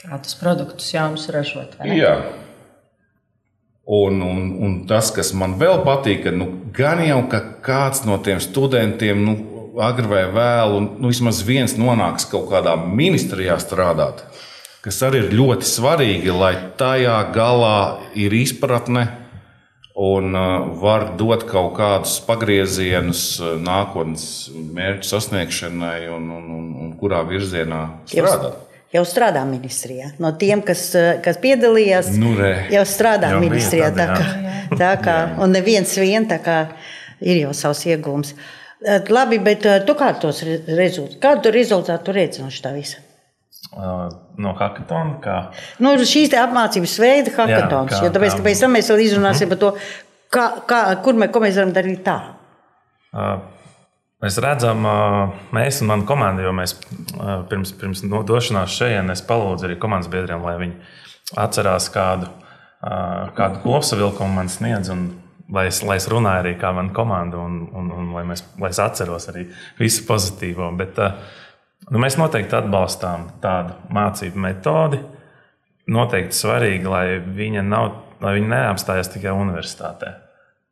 Kādus 0.00 0.36
produktus 0.40 0.88
jaunus 0.94 1.26
ražot? 1.28 1.76
Jā. 1.84 2.14
Un, 3.90 4.20
un, 4.22 4.42
un 4.64 4.76
tas, 4.88 5.10
kas 5.12 5.32
man 5.36 5.58
vēl 5.60 5.82
patīk, 5.84 6.22
ka 6.24 6.32
nu, 6.32 6.46
gan 6.76 7.02
jau 7.04 7.20
ka 7.28 7.40
kāds 7.64 8.04
no 8.08 8.16
tiem 8.24 8.40
studentiem 8.40 9.20
nu, 9.26 9.34
agri 9.82 10.08
vai 10.08 10.22
vēlu, 10.32 10.80
nu, 11.00 11.10
vismaz 11.10 11.42
viens 11.46 11.74
nonāks 11.78 12.28
kaut 12.30 12.48
kādā 12.52 12.76
ministrijā 12.80 13.58
strādāt, 13.60 14.22
kas 14.84 15.02
arī 15.04 15.24
ir 15.24 15.34
ļoti 15.36 15.68
svarīgi, 15.68 16.32
lai 16.32 16.54
tajā 16.80 17.18
galā 17.34 17.80
ir 18.16 18.34
izpratne 18.40 19.08
un 20.00 20.32
uh, 20.38 20.70
var 20.80 21.10
dot 21.20 21.44
kaut 21.50 21.74
kādus 21.76 22.16
pagriezienus 22.24 23.24
uh, 23.42 23.56
nākotnes 23.60 24.24
mērķu 24.54 25.10
sasniegšanai 25.10 26.08
un, 26.14 26.30
un, 26.38 26.50
un, 26.56 26.74
un 26.86 26.98
kurā 27.00 27.20
virzienā 27.28 27.84
strādāt. 28.08 28.69
Jau 28.90 29.04
strādā 29.06 29.44
ministrijā. 29.46 30.08
No 30.18 30.32
tiem, 30.34 30.62
kas, 30.66 30.88
kas 31.22 31.36
piedalījās, 31.38 32.08
Nu, 32.18 32.32
re. 32.38 32.66
jau 32.74 32.82
strādā 32.82 33.28
Jau 33.36 33.42
ministrijā. 33.44 33.92
Tā 33.94 34.06
kā, 34.16 34.24
tā 34.80 34.88
kā, 35.04 35.18
un 35.38 35.52
neviens 35.54 35.92
vien 36.02 36.26
tā 36.26 36.40
kā 36.42 36.56
ir 37.22 37.44
jau 37.44 37.52
savs 37.54 37.84
iegūms. 37.86 38.32
Labi, 39.12 39.38
bet 39.44 39.62
tu 39.86 39.94
kā 39.94 40.08
tos 40.18 40.42
re- 40.42 40.58
rezultātus, 40.74 41.20
kādu 41.22 41.42
tu 41.46 41.52
rezultātu 41.54 42.04
tu 42.08 42.12
redzi 42.16 42.42
no 42.42 42.48
šī 42.50 42.72
visa? 42.74 42.98
No 44.40 44.54
hackathona, 44.58 45.20
kā 45.22 45.36
Nu, 45.78 45.92
šīs 46.00 46.30
te 46.32 46.38
apmācības 46.40 46.94
veida 46.98 47.30
hackathons, 47.36 47.92
kā- 47.92 48.02
jo 48.04 48.10
tāpēc, 48.10 48.32
kā- 48.34 48.36
ka 48.42 48.48
pēc 48.48 48.60
tam 48.64 48.72
mēs 48.74 48.88
vēl 48.90 49.04
izrunāsim 49.06 49.48
par 49.52 49.58
to, 49.58 49.70
kā, 50.32 50.46
kā, 50.66 50.80
kur 51.04 51.14
ko 51.28 51.40
mēs 51.44 51.54
varam 51.60 51.72
darīt 51.76 52.02
tā. 52.02 52.16
Uh, 53.12 53.38
Mēs 54.20 54.36
redzam, 54.44 54.84
mēs 55.56 55.80
un 55.80 55.88
mana 55.88 56.04
komanda, 56.08 56.44
jo 56.44 56.52
mēs 56.52 56.74
pirms, 57.48 57.72
pirms 57.80 58.02
došanās 58.28 58.74
šeit, 58.76 59.00
es 59.14 59.22
palūdzu 59.24 59.68
arī 59.68 59.78
komandas 59.80 60.10
biedriem, 60.12 60.42
lai 60.44 60.58
viņi 60.60 60.76
atcerās 61.40 61.88
kādu, 61.94 62.28
kādu 63.38 63.62
kopsavilkumu 63.64 64.40
man 64.40 64.52
sniedz. 64.52 64.92
un 64.92 65.08
Lai 65.50 65.64
es, 65.66 65.80
lai 65.82 65.96
es 65.98 66.04
runāju 66.06 66.44
arī 66.44 66.52
kā 66.60 66.68
mana 66.70 66.92
komanda, 66.94 67.40
un, 67.42 67.64
un, 67.74 67.88
un 67.90 68.10
lai, 68.14 68.22
mēs, 68.28 68.44
lai 68.62 68.68
es 68.70 68.78
atceros 68.78 69.24
arī 69.32 69.48
visu 69.80 70.04
pozitīvo. 70.06 70.68
Bet, 70.78 71.00
nu, 71.88 71.98
mēs 71.98 72.14
noteikti 72.20 72.54
atbalstām 72.54 73.24
tādu 73.42 73.74
mācību 73.90 74.44
metodi. 74.44 75.00
Noteikti 75.90 76.38
svarīgi, 76.38 76.86
lai 76.86 77.18
viņa, 77.18 77.64
nav, 77.66 77.88
lai 78.22 78.36
viņa 78.36 78.52
neapstājas 78.52 79.10
tikai 79.10 79.34
universitātē. 79.34 80.12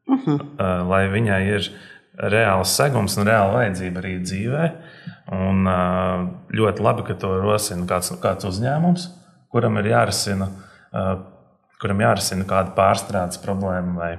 Uh, 0.08 0.38
lai 0.86 1.02
viņai 1.10 1.40
ir 1.50 1.66
reāls 2.18 2.74
segums 2.78 3.16
un 3.18 3.28
reāla 3.28 3.54
vajadzība 3.54 4.02
arī 4.02 4.14
dzīvē. 4.22 4.68
Un, 5.34 5.66
uh, 5.68 6.24
ļoti 6.56 6.84
labi, 6.84 7.04
ka 7.06 7.16
to 7.20 7.34
rosina 7.42 7.86
kāds, 7.88 8.10
kāds 8.22 8.48
uzņēmums, 8.48 9.08
kuram 9.52 9.78
ir 9.80 9.90
jārisina, 9.92 10.48
uh, 10.90 11.12
kuram 11.82 12.02
jārisina 12.02 12.48
kāda 12.48 12.72
pārstrādes 12.76 13.40
problēma 13.42 13.94
vai, 13.98 14.12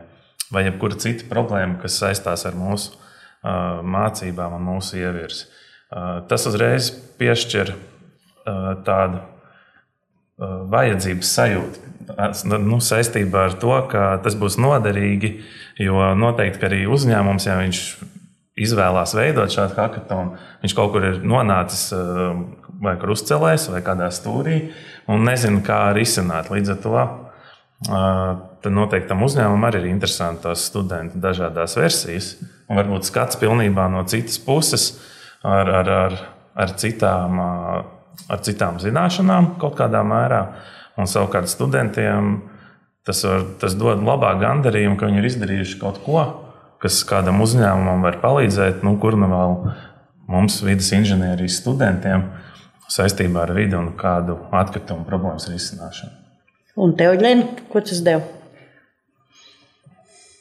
vai 0.53 0.67
jebkura 0.67 0.99
cita 1.01 1.27
problēma, 1.31 1.79
kas 1.81 1.97
saistās 2.01 2.45
ar 2.47 2.57
mūsu 2.57 2.93
uh, 2.93 3.81
mācībām 3.83 4.55
un 4.59 4.67
mūsu 4.69 5.01
ievirzi. 5.01 5.49
Uh, 5.89 6.21
tas 6.29 6.45
uzreiz 6.45 6.91
piešķir 7.19 7.73
uh, 7.73 8.73
tādu 8.85 9.23
uh, 9.23 10.59
vajadzības 10.69 11.37
sajūtu. 11.39 11.87
Nu, 12.49 12.79
saistībā 12.81 13.49
ar 13.49 13.55
to, 13.61 13.73
ka 13.89 14.15
tas 14.23 14.33
būs 14.37 14.55
noderīgi, 14.61 15.35
jo 15.79 16.13
noteikti 16.19 16.67
arī 16.67 16.83
uzņēmums, 16.91 17.47
ja 17.47 17.57
viņš 17.59 17.81
izvēlās 18.59 19.15
veidot 19.15 19.51
šādu 19.53 19.77
hackathonu, 19.77 20.39
viņš 20.63 20.75
kaut 20.75 20.93
kur 20.93 21.05
ir 21.07 21.19
nonācis 21.23 21.89
uh, 21.95 22.33
vai 22.83 22.95
krustcelēs, 22.99 23.69
vai 23.71 23.81
kādā 23.85 24.09
stūrī, 24.13 24.59
un 25.11 25.23
nezina, 25.27 25.63
kā 25.65 25.81
risināt. 25.95 26.51
Līdz 26.51 26.73
ar 26.75 26.81
to 26.83 26.95
uh, 26.99 27.13
tad 28.59 28.75
noteikti 28.75 29.11
tam 29.11 29.23
uzņēmumam 29.27 29.69
arī 29.69 29.85
ir 29.85 29.93
interesanti 29.93 30.43
tos 30.47 30.65
studentu 30.71 31.21
dažādas 31.23 31.77
versijas, 31.79 32.33
un 32.67 32.81
varbūt 32.81 33.07
skats 33.07 33.39
pilnībā 33.39 33.87
no 33.91 34.03
citas 34.11 34.41
puses 34.43 34.91
ar, 35.43 35.71
ar, 35.81 35.95
ar, 36.03 36.19
ar 36.67 36.75
citām. 36.79 37.39
uh, 37.39 37.95
ar 38.27 38.41
citām 38.45 38.79
zināšanām, 38.81 39.55
kaut 39.61 39.77
kādā 39.79 40.01
mērā. 40.05 40.41
Un 40.99 41.07
savukārt 41.07 41.49
studentiem 41.51 42.35
tas, 43.07 43.23
var, 43.25 43.45
tas 43.61 43.75
dod 43.79 44.03
labāku 44.05 44.43
gandarījumu, 44.43 44.97
ka 44.99 45.09
viņi 45.09 45.21
ir 45.21 45.29
izdarījuši 45.29 45.79
kaut 45.81 46.01
ko, 46.05 46.23
kas 46.83 47.01
kādam 47.07 47.41
uzņēmumam 47.43 48.05
var 48.05 48.19
palīdzēt, 48.23 48.83
nu, 48.87 48.95
kur 49.01 49.17
nu 49.19 49.29
vēl 49.31 49.57
mums, 50.29 50.61
vidas 50.65 50.91
inženierijas 50.95 51.59
studentiem, 51.61 52.27
saistībā 52.89 53.45
ar 53.45 53.53
vidi 53.57 53.77
un 53.77 53.93
kādu 53.99 54.37
atkritumu 54.55 55.05
problēmas 55.07 55.49
risināšanu. 55.51 56.15
Un 56.79 56.93
tev, 56.97 57.17
Lēna, 57.19 57.47
ko 57.71 57.81
tas 57.83 57.99
deva? 58.05 58.23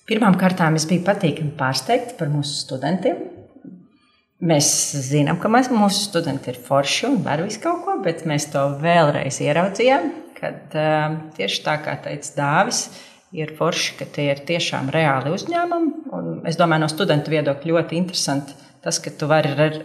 Pirmkārt, 0.08 0.60
es 0.78 0.86
biju 0.88 1.02
patīkami 1.04 1.52
pārsteigta 1.58 2.14
par 2.16 2.30
mūsu 2.32 2.54
studentiem. 2.62 3.18
Mēs 4.48 4.68
zinām, 5.08 5.40
ka 5.42 5.50
mēs, 5.50 5.68
mūsu 5.74 6.06
studenti 6.06 6.52
ir 6.52 6.60
forši 6.62 7.08
un 7.08 7.16
var 7.24 7.42
visu 7.42 7.58
kaut 7.64 7.82
ko, 7.84 7.96
bet 8.04 8.22
mēs 8.28 8.46
to 8.52 8.62
vēlreiz 8.80 9.40
ieraudzījām. 9.42 10.12
Kad 10.38 10.74
uh, 10.78 11.18
tieši 11.36 11.62
tā 11.66 11.76
kā 11.82 11.96
teica 12.04 12.34
Dāvis, 12.38 12.86
ir 13.34 13.52
forši, 13.58 13.98
ka 13.98 14.08
tie 14.14 14.30
ir 14.32 14.42
tiešām 14.48 14.88
reāli 14.94 15.34
uzņēmumi. 15.34 15.92
Un 16.16 16.32
es 16.48 16.56
domāju, 16.60 16.84
no 16.84 16.90
studentu 16.92 17.34
viedokļa 17.34 17.72
ļoti 17.74 17.98
interesanti 18.00 18.56
tas, 18.84 19.00
ka 19.02 19.12
tu 19.12 19.28
vari 19.28 19.52
ar, 19.52 19.78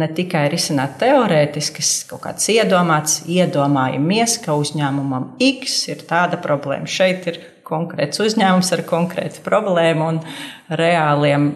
ne 0.00 0.08
tikai 0.16 0.44
risināt 0.50 0.98
teorētiskas, 1.02 1.92
kaut 2.10 2.24
kādas 2.24 2.48
iedomātas, 2.52 3.20
iedomājamies, 3.30 4.38
ka 4.44 4.56
uzņēmumam 4.58 5.34
X 5.50 5.82
ir 5.92 6.04
tāda 6.08 6.40
problēma. 6.42 6.88
Šeit 6.90 7.26
ir 7.30 7.40
konkrēts 7.66 8.22
uzņēmums 8.22 8.72
ar 8.74 8.84
konkrētu 8.88 9.42
problēmu 9.46 10.12
un 10.14 10.22
reāliem 10.80 11.52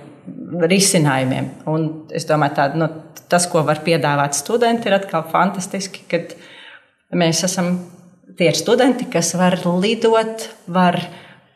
risinājumiem. 0.70 1.50
Un 1.70 1.88
es 2.14 2.26
domāju, 2.28 2.56
tā, 2.58 2.68
nu, 2.78 2.88
tas, 3.30 3.46
ko 3.50 3.64
var 3.66 3.82
piedāvāt 3.84 4.36
studenti, 4.38 4.88
ir 4.88 4.98
atkal 4.98 5.26
fantastiski, 5.30 6.04
kad 6.10 6.36
mēs 7.18 7.44
esam 7.46 7.76
tie 8.38 8.50
studenti, 8.56 9.06
kas 9.10 9.34
var 9.38 9.56
lidot, 9.80 10.48
var 10.66 10.98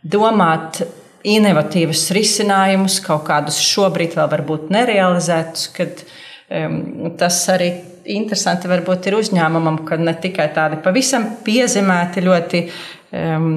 domāt 0.03 0.83
inovatīvus 1.27 2.07
risinājumus, 2.15 3.00
kaut 3.05 3.27
kādus 3.27 3.59
šobrīd 3.65 4.15
vēl 4.17 4.29
varbūt 4.31 4.69
nerealizētus, 4.75 5.69
kad 5.75 6.05
um, 6.05 7.11
tas 7.19 7.41
arī 7.53 7.73
interesanti 8.09 8.71
varbūt 8.71 9.11
ir 9.11 9.19
uzņēmumam, 9.19 9.83
ka 9.88 9.99
ne 10.00 10.15
tikai 10.17 10.49
tādi 10.55 10.79
pavisam 10.85 11.27
piezīmēti 11.45 12.25
ļoti 12.25 12.62
um, 12.69 13.50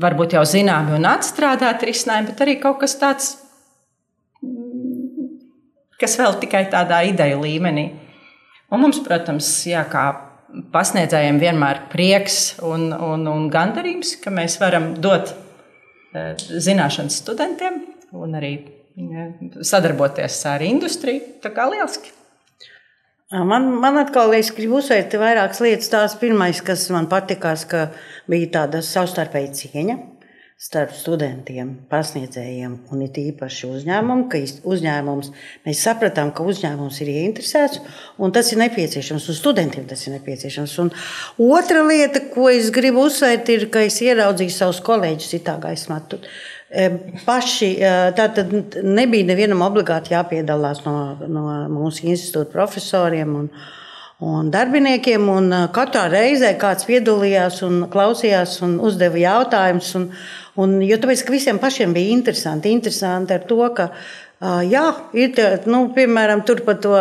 varbūt 0.00 0.38
jau 0.38 0.44
zināmi 0.48 0.96
un 0.96 1.06
atstrādāti 1.10 1.90
risinājumi, 1.90 2.32
bet 2.32 2.42
arī 2.44 2.56
kaut 2.62 2.80
kas 2.82 2.96
tāds, 2.98 3.30
kas 6.00 6.16
vēl 6.18 6.40
tikai 6.42 6.66
tādā 6.72 7.04
ideju 7.10 7.42
līmenī. 7.44 7.90
Un 8.72 8.82
mums, 8.82 8.98
protams, 9.04 9.48
jā, 9.68 9.84
kā 9.88 10.10
pasniedzējiem 10.72 11.38
vienmēr 11.42 11.84
prieks 11.92 12.58
un, 12.64 12.88
un, 12.92 13.26
un 13.28 13.48
gandarījums, 13.52 14.16
ka 14.22 14.32
mēs 14.34 14.58
varam 14.62 14.94
dot 15.02 15.32
eh, 15.32 16.34
zināšanas 16.38 17.20
studentiem 17.22 17.82
un 18.16 18.38
arī 18.38 18.52
ja, 18.96 19.28
sadarboties 19.62 20.40
ar 20.48 20.64
industriju. 20.64 21.40
Tā 21.44 21.52
kā 21.54 21.68
lieliski! 21.70 22.14
Man, 23.28 23.66
man 23.76 23.98
atkal, 24.00 24.32
es 24.32 24.48
gribu 24.56 24.78
uzsvērt 24.78 25.12
vairākas 25.20 25.58
lietas. 25.60 25.90
Tās 25.92 26.14
pirmais, 26.16 26.62
kas 26.64 26.86
man 26.94 27.10
patikās, 27.12 27.66
ka 27.68 27.90
bija 28.30 28.48
tāda 28.54 28.80
savstarpēja 28.80 29.50
cieņa 29.58 29.96
starp 30.58 30.90
studentiem, 30.90 31.68
pasniedzējiem 31.86 32.72
un 32.90 33.02
it 33.04 33.18
īpaši 33.20 33.68
uzņēmumu, 33.68 34.24
ka 34.32 34.40
uzņēmums, 34.66 35.28
mēs 35.68 35.82
sapratām, 35.86 36.32
ka 36.34 36.42
uzņēmums 36.50 36.98
ir 37.04 37.12
ieinteresēts 37.12 37.78
un 38.18 38.34
tas 38.34 38.50
ir 38.50 38.58
nepieciešams, 38.64 39.28
un 39.30 39.38
studentiem 39.38 39.86
tas 39.86 40.02
ir 40.08 40.16
nepieciešams. 40.16 40.74
Un 40.82 40.90
otra 41.46 41.84
lieta, 41.86 42.24
ko 42.34 42.48
es 42.50 42.72
gribu 42.74 43.06
uzsvērt, 43.06 43.54
ir, 43.54 43.68
ka 43.70 43.86
es 43.86 44.00
ieraudzīju 44.02 44.56
savus 44.56 44.82
kolēģus 44.88 45.30
citā 45.36 45.54
gaismā. 45.62 46.00
Paši 47.22 47.70
tātad 48.18 48.50
nebija 48.82 49.30
nevienam 49.30 49.62
obligāti 49.64 50.16
jāpiedalās 50.16 50.82
no, 50.84 50.98
no 51.22 51.44
mūsu 51.70 52.10
institūta 52.10 52.50
profesoriem. 52.58 53.44
Un, 53.44 53.52
un 54.18 54.50
darbiniekiem. 54.50 55.28
Un 55.30 55.50
katrā 55.74 56.06
reizē 56.10 56.54
kāds 56.58 56.86
piedalījās 56.88 57.62
un 57.66 57.84
klausījās 57.92 58.58
un 58.66 58.78
uzdeva 58.84 59.20
jautājumus. 59.22 59.92
Un, 59.98 60.08
un, 60.58 60.78
jo 60.84 60.98
tāpēc, 61.00 61.24
ka 61.24 61.34
visiem 61.34 61.60
pašiem 61.62 61.94
bija 61.96 62.16
interesanti, 62.16 62.72
interesanti 62.74 63.36
ar 63.36 63.46
to, 63.48 63.60
ka 63.76 63.90
jā, 64.66 64.84
ir 65.18 65.32
tā, 65.34 65.48
nu, 65.70 65.84
piemēram 65.94 66.44
tur 66.46 66.62
par 66.66 66.78
to 66.82 66.94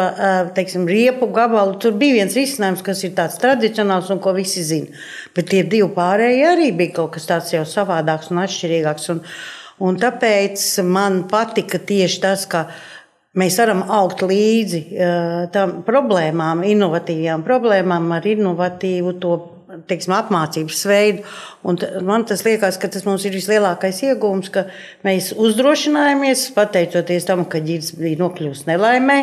teiksim, 0.57 0.87
riepu 0.89 1.29
gabalu. 1.33 1.77
Tur 1.81 1.97
bija 1.97 2.19
viens 2.21 2.37
risinājums, 2.37 2.85
kas 2.85 3.03
ir 3.05 3.15
tāds 3.17 3.39
tradicionāls 3.41 4.11
un 4.13 4.21
ko 4.21 4.35
visi 4.37 4.65
zina. 4.65 5.05
Bet 5.35 5.49
tie 5.53 5.63
divi 5.63 5.89
pārējie 5.95 6.51
arī 6.53 6.71
bija 6.77 6.99
kaut 7.01 7.15
kas 7.17 7.29
tāds 7.29 7.53
jau 7.53 7.65
savādāks 7.65 8.29
un 8.33 8.43
atšķirīgāks. 8.45 9.09
Un, 9.15 9.23
un 9.89 9.97
tāpēc 10.01 10.67
man 10.85 11.23
patika 11.29 11.81
tieši 11.81 12.21
tas, 12.21 12.45
ka 12.49 12.67
mēs 13.37 13.59
varam 13.61 13.83
augt 13.93 14.23
līdzi 14.25 14.81
tam 15.53 15.81
problēmām, 15.87 16.65
inovatīvām 16.67 17.45
problēmām 17.45 18.09
ar 18.17 18.27
inovatīvu 18.33 19.13
to 19.21 19.35
teiksim, 19.87 20.15
apmācības 20.17 20.83
veidu. 20.89 21.23
Un 21.67 21.79
man 22.07 22.25
tas 22.27 22.43
liekas, 22.47 22.79
ka 22.81 22.89
tas 22.91 23.05
mums 23.07 23.25
ir 23.27 23.35
vislielākais 23.37 24.01
iegūms, 24.07 24.51
ka 24.53 24.67
mēs 25.07 25.33
uzdrošinājāmies 25.37 26.47
pateicoties 26.55 27.27
tam, 27.29 27.45
ka 27.49 27.61
ģids 27.63 27.93
bija 27.99 28.21
nokļuvis 28.23 28.65
nelaimē. 28.69 29.19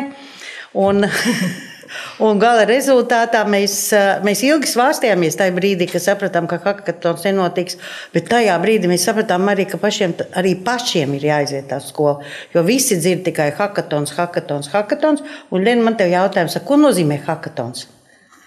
Un, 0.85 1.07
Un 2.23 2.39
gala 2.39 2.63
rezultātā 2.69 3.41
mēs, 3.49 3.77
mēs 4.25 4.43
ilgi 4.47 4.69
svārstījāmies 4.71 5.37
tajā 5.39 5.53
brīdī, 5.55 5.87
kad 5.91 6.03
sapratām, 6.03 6.47
ka 6.51 6.61
hackathons 6.63 7.25
nenotiks. 7.27 7.79
Bet 8.15 8.29
tajā 8.31 8.55
brīdī 8.63 8.89
mēs 8.91 9.07
sapratām 9.07 9.49
arī, 9.51 9.67
ka 9.69 9.79
pašiem, 9.81 10.15
arī 10.37 10.55
pašiem 10.65 11.17
ir 11.17 11.27
jāiziet 11.31 11.67
tā 11.71 11.81
skola. 11.83 12.21
Jo 12.55 12.63
visi 12.67 12.99
dzird 13.01 13.25
tikai 13.27 13.51
hackathons, 13.57 14.15
hackathons, 14.15 14.71
hackathons. 14.73 15.25
Un 15.51 15.65
Lien, 15.65 15.83
man 15.83 15.99
te 15.99 16.07
jautājums, 16.11 16.57
ko 16.65 16.79
nozīmē 16.79 17.19
hackathons? 17.27 17.89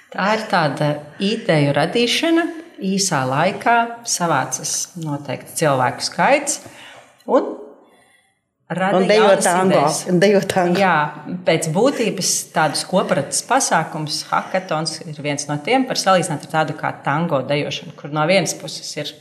Tā 0.09 0.33
ir 0.39 0.45
tāda 0.49 0.93
ideju 1.21 1.75
radīšana 1.77 2.47
īsā 2.89 3.25
laikā, 3.29 3.79
savācas 4.09 4.75
noteikti 5.03 5.59
cilvēku 5.61 6.07
skaits. 6.07 6.63
Un 7.29 7.68
Un 8.69 9.07
dejot 9.09 9.41
tango. 9.41 9.87
Dejot 10.21 10.45
tango. 10.53 10.77
Jā, 10.77 10.97
pēc 11.47 11.71
būtības 11.73 12.33
tādas 12.53 12.83
kooperatīvas 12.85 13.41
pasākums, 13.49 14.19
hackathons 14.29 14.99
ir 15.07 15.21
viens 15.25 15.47
no 15.49 15.57
tiem, 15.65 15.87
par 15.89 15.97
salīdzināt 15.97 16.45
ar 16.45 16.53
tādu 16.53 16.75
kā 16.77 16.91
tango 17.05 17.41
dejošanu, 17.49 17.95
kur 17.97 18.13
no 18.13 18.27
vienas 18.29 18.53
puses 18.61 18.91
ir 18.99 19.15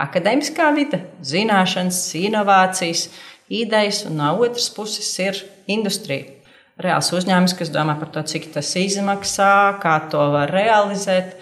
akadēmiskā 0.00 0.70
vide, 0.76 1.02
zināšanas, 1.20 1.98
inovācijas, 2.22 3.10
idejas, 3.52 4.00
un 4.08 4.16
no 4.22 4.30
otras 4.40 4.70
puses 4.72 5.10
ir 5.20 5.42
industrija. 5.68 6.32
Reāls 6.80 7.12
uzņēmums, 7.16 7.56
kas 7.56 7.72
domā 7.72 7.98
par 8.00 8.08
to, 8.14 8.22
cik 8.24 8.48
tas 8.54 8.70
izmaksā, 8.80 9.76
kā 9.80 9.98
to 10.12 10.24
var 10.32 10.52
realizēt. 10.52 11.36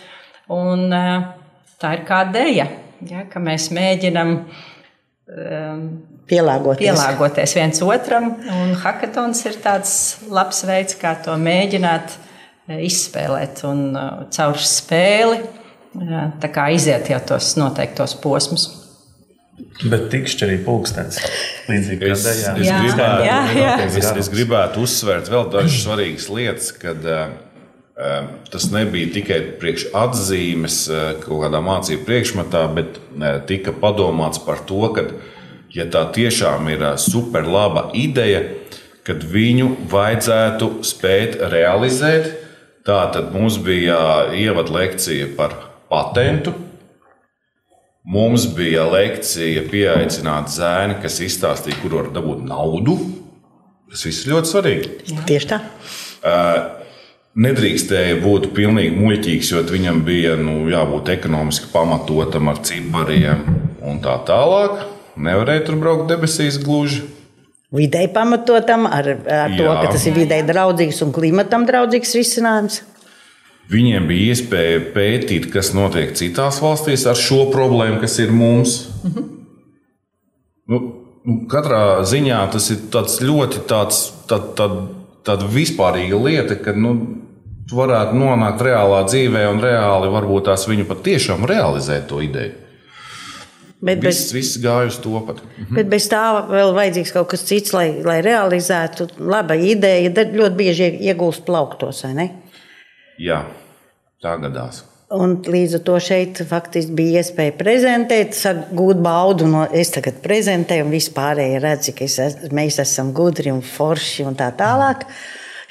Un, 0.50 0.90
eh, 0.92 1.30
tā 1.78 1.94
ir 2.00 2.04
kā 2.06 2.24
dēļa, 2.34 2.66
ja, 3.10 3.24
ka 3.30 3.38
mēs 3.38 3.70
mēģinām 3.74 4.34
um, 4.34 5.86
pielāgoties. 6.30 6.86
pielāgoties 6.88 7.56
viens 7.58 7.82
otram. 7.84 8.30
Un 8.50 8.74
hackathons 8.80 9.44
ir 9.48 9.58
tāds 9.64 9.96
labs 10.32 10.64
veids, 10.68 10.96
kā 11.00 11.14
to 11.24 11.36
mēģināt 11.40 12.14
eh, 12.14 12.84
izspēlēt 12.86 13.64
un 13.68 13.84
uh, 13.92 14.24
caur 14.34 14.58
spēli 14.60 15.42
kā, 15.94 16.70
iziet 16.74 17.10
jau 17.12 17.20
tos 17.22 17.54
noteiktos 17.60 18.16
posmus. 18.22 18.66
Bet 19.86 20.08
tikšķi 20.10 20.46
arī 20.46 20.56
pulkstenis. 20.66 21.20
Līdzīgi 21.68 22.08
es, 22.10 22.24
es, 22.26 22.40
jā. 22.66 22.78
gribētu, 22.82 23.26
jā, 23.28 23.40
jā. 23.54 23.74
Es, 23.86 24.08
es 24.24 24.30
gribētu 24.32 24.82
uzsvērt 24.82 25.30
vēl 25.30 25.46
dažas 25.52 25.76
svarīgas 25.84 26.26
lietas, 26.34 26.72
kad 26.74 27.06
uh, 27.06 27.36
tas 28.50 28.66
nebija 28.74 29.12
tikai 29.14 29.38
priekš 29.60 29.86
atzīmes 29.94 30.80
kaut 31.22 31.44
kādā 31.44 31.62
mācību 31.62 32.02
priekšmetā, 32.08 32.64
bet 32.74 32.98
tika 33.46 33.74
padomāts 33.78 34.42
par 34.42 34.64
to, 34.66 34.82
ka 34.96 35.06
uh, 35.06 35.33
ja 35.74 35.86
tā 35.90 36.06
tiešām 36.14 36.68
ir 36.72 36.84
super 37.02 37.46
laba 37.50 37.88
ideja, 37.98 38.42
kad 39.04 39.24
viņu 39.28 39.74
vajadzētu 39.90 40.70
spēt 40.86 41.40
realizēt. 41.52 42.30
Tā 42.84 43.00
tad 43.12 43.32
mums 43.32 43.56
bija 43.64 44.30
ievada 44.36 44.72
lekcija 44.72 45.30
par 45.38 45.56
patentu. 45.88 46.52
Mums 48.04 48.44
bija 48.52 48.84
lekcija 48.92 49.62
pieaicināt 49.70 50.50
zēni, 50.52 50.98
kas 51.00 51.22
izstāstīja, 51.24 51.78
kur 51.80 51.96
var 52.02 52.10
dabūt 52.12 52.42
naudu. 52.44 52.98
Tas 53.88 54.04
viss 54.04 54.24
ir 54.24 54.34
ļoti 54.34 54.50
svarīgi. 54.50 54.90
Tieši 55.24 55.48
tā. 55.54 55.60
Nedrīkstēja 57.34 58.18
būt 58.22 58.50
pilnīgi 58.54 58.92
muļķīgs, 58.98 59.54
jo 59.54 59.62
viņam 59.72 60.04
bija 60.06 60.36
nu, 60.38 60.66
jābūt 60.70 61.14
ekonomiski 61.16 61.72
pamatotam 61.72 62.52
ar 62.52 62.60
cipariem 62.68 63.40
un 63.82 64.04
tā 64.04 64.18
tālāk. 64.28 64.93
Nevarēja 65.14 65.66
tur 65.68 65.78
braukt 65.78 66.08
debesīs 66.10 66.58
gluži. 66.62 67.04
Vidēji 67.74 68.10
pamatotam, 68.14 68.86
ar, 68.86 69.08
ar 69.26 69.54
to, 69.58 69.66
ka 69.66 69.92
tas 69.94 70.04
ir 70.06 70.14
vidēji 70.14 70.46
draudzīgs 70.46 71.00
un 71.06 71.14
klimatam 71.14 71.66
draudzīgs 71.66 72.14
risinājums. 72.14 72.80
Viņiem 73.72 74.06
bija 74.06 74.34
iespēja 74.34 74.82
pētīt, 74.94 75.48
kas 75.52 75.72
notiek 75.74 76.12
citās 76.18 76.60
valstīs 76.62 77.06
ar 77.08 77.18
šo 77.18 77.46
problēmu, 77.52 77.98
kas 78.02 78.18
ir 78.22 78.34
mums. 78.34 78.76
Mhm. 79.02 79.30
Nu, 80.70 80.80
nu, 81.24 81.38
katrā 81.50 82.04
ziņā 82.08 82.40
tas 82.52 82.70
ir 82.72 83.28
ļoti 83.28 83.64
tāds, 83.68 84.06
tā, 84.30 84.38
tā, 84.56 84.68
tāda 85.26 85.48
vispārīga 85.50 86.20
lieta, 86.20 86.56
ka 86.60 86.72
nu, 86.76 86.94
varētu 87.72 88.16
nonākt 88.20 88.62
reālā 88.64 89.02
dzīvē 89.08 89.46
un 89.50 89.62
reāli 89.64 90.12
varbūt 90.12 90.50
tās 90.50 90.66
viņu 90.68 90.86
patiešām 90.88 91.46
realizēt 91.48 92.06
to 92.10 92.20
ideju. 92.24 92.63
Bet 93.84 94.00
viss, 94.00 94.30
bez, 94.30 94.32
viss 94.32 94.60
gāja 94.62 94.88
uz 94.88 94.96
to 95.02 95.12
pat. 95.26 95.42
Mhm. 95.44 95.74
Bet 95.76 95.90
bez 95.92 96.08
tā 96.08 96.22
vēl 96.48 96.72
vajadzīgs 96.76 97.12
kaut 97.12 97.28
kas 97.34 97.44
cits, 97.44 97.74
lai, 97.76 98.00
lai 98.04 98.20
realizētu. 98.24 99.10
Laba 99.18 99.58
ideja, 99.60 100.10
ļoti 100.10 100.56
bieži 100.56 100.90
iegūst 101.10 101.44
plauktos, 101.44 102.04
vai 102.06 102.14
ne? 102.14 102.28
Jā, 103.20 103.44
tā 104.24 104.38
gadās. 104.40 104.84
Un 105.14 105.36
līdz 105.44 105.76
ar 105.78 105.82
to 105.84 105.98
šeit 106.02 106.40
faktiski 106.48 106.94
bija 106.96 107.20
iespēja 107.20 107.52
prezentēt, 107.58 108.34
gūt 108.74 109.02
baudu 109.04 109.46
no 109.46 109.66
es 109.68 109.92
tagad 109.94 110.16
prezentēju, 110.24 110.86
un 110.86 110.94
vispārēji 110.94 111.60
redz, 111.62 111.90
ka 111.94 112.08
es, 112.08 112.38
mēs 112.50 112.80
esam 112.82 113.12
gudri 113.14 113.52
un 113.52 113.60
forši 113.62 114.24
un 114.26 114.38
tā 114.38 114.48
tālāk. 114.56 115.04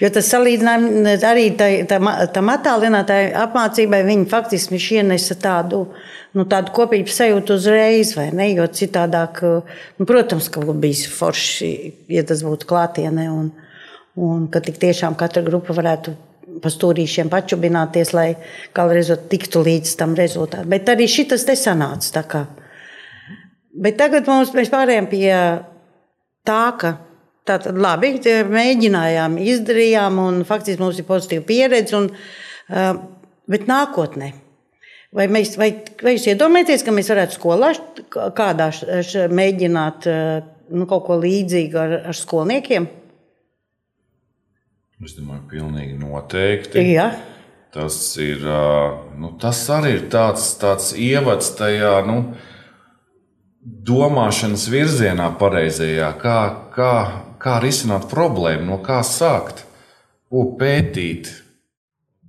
Jo 0.03 0.09
tas 0.11 0.27
salīdzinājums 0.33 1.23
arī 1.23 1.45
tam 1.55 2.49
attālinātāju 2.51 3.29
apmācībai, 3.39 4.01
viņi 4.03 4.27
faktiski 4.31 4.79
ienesa 4.97 5.37
tādu 5.39 5.85
nu, 6.35 6.43
tādu 6.49 6.73
kopīgu 6.75 7.13
sajūtu 7.13 7.55
uzreiz, 7.55 8.11
vai 8.17 8.27
ne? 8.35 8.49
Jo 8.51 8.67
citādāk, 8.67 9.39
nu, 9.99 10.07
protams, 10.09 10.49
ka 10.51 10.63
būtu 10.63 10.83
bijis 10.83 11.05
forši, 11.13 11.71
ja 12.11 12.25
tas 12.27 12.43
būtu 12.43 12.67
klātienē, 12.69 13.29
un, 13.31 13.51
un 14.19 14.47
ka 14.51 14.63
tik 14.65 14.81
tiešām 14.81 15.15
katra 15.19 15.45
grupa 15.45 15.75
varētu 15.77 16.15
pa 16.63 16.71
stūrīšiem 16.71 17.31
pačubināties, 17.31 18.11
lai 18.13 18.33
galvizot 18.75 19.29
tiktu 19.31 19.63
līdz 19.63 19.95
tam 19.99 20.17
rezultātam. 20.19 20.67
Bet 20.73 20.91
arī 20.91 21.07
šis 21.09 21.47
te 21.47 21.55
sanāca. 21.57 22.43
Bet 23.73 23.97
tagad 23.97 24.27
mums, 24.29 24.51
mēs 24.53 24.69
pārējām 24.73 25.07
pie 25.09 25.31
tā, 26.45 26.63
ka 26.77 26.97
tātad 27.47 27.79
labi, 27.79 28.15
mēģinājām, 28.53 29.35
izdarījām, 29.41 30.21
un 30.23 30.43
faktiski 30.47 30.81
mums 30.81 31.01
ir 31.01 31.09
pozitīva 31.09 31.45
pieredze. 31.47 31.99
Un, 31.99 32.09
bet 33.51 33.67
nākotnē, 33.69 34.33
Vai, 35.13 35.27
mēs, 35.29 35.53
vai, 35.61 35.69
vai 36.01 36.15
jūs 36.15 36.25
iedomājaties, 36.31 36.81
ka 36.81 36.93
mēs 36.93 37.11
varētu 37.11 37.37
skolā 37.37 37.69
kādā 38.33 38.71
mēģināt 39.29 40.07
nu, 40.73 40.87
kaut 40.89 41.03
ko 41.05 41.19
līdzīgu 41.21 41.77
ar, 41.77 41.93
ar 42.09 42.17
skolniekiem? 42.17 42.87
Es 45.03 45.13
domāju, 45.19 45.43
pilnīgi 45.51 45.99
noteikti. 45.99 46.81
Jā. 46.95 47.11
Tas, 47.73 47.97
ir, 48.21 48.41
nu, 49.19 49.33
tas 49.41 49.61
arī 49.73 49.97
ir 49.99 50.07
tāds, 50.13 50.47
tāds 50.61 50.91
ievads 50.97 51.51
tajā 51.59 51.93
nu, 52.07 52.17
domāšanas 53.61 54.65
virzienā, 54.71 55.29
pareizajā, 55.37 56.09
kā, 56.21 56.39
kā, 56.73 56.93
kā 57.43 57.57
risināt 57.63 58.07
problēmu, 58.11 58.67
no 58.71 58.79
kā 58.83 59.01
sākt, 59.07 59.65
ko 60.31 60.47
pētīt. 60.59 61.29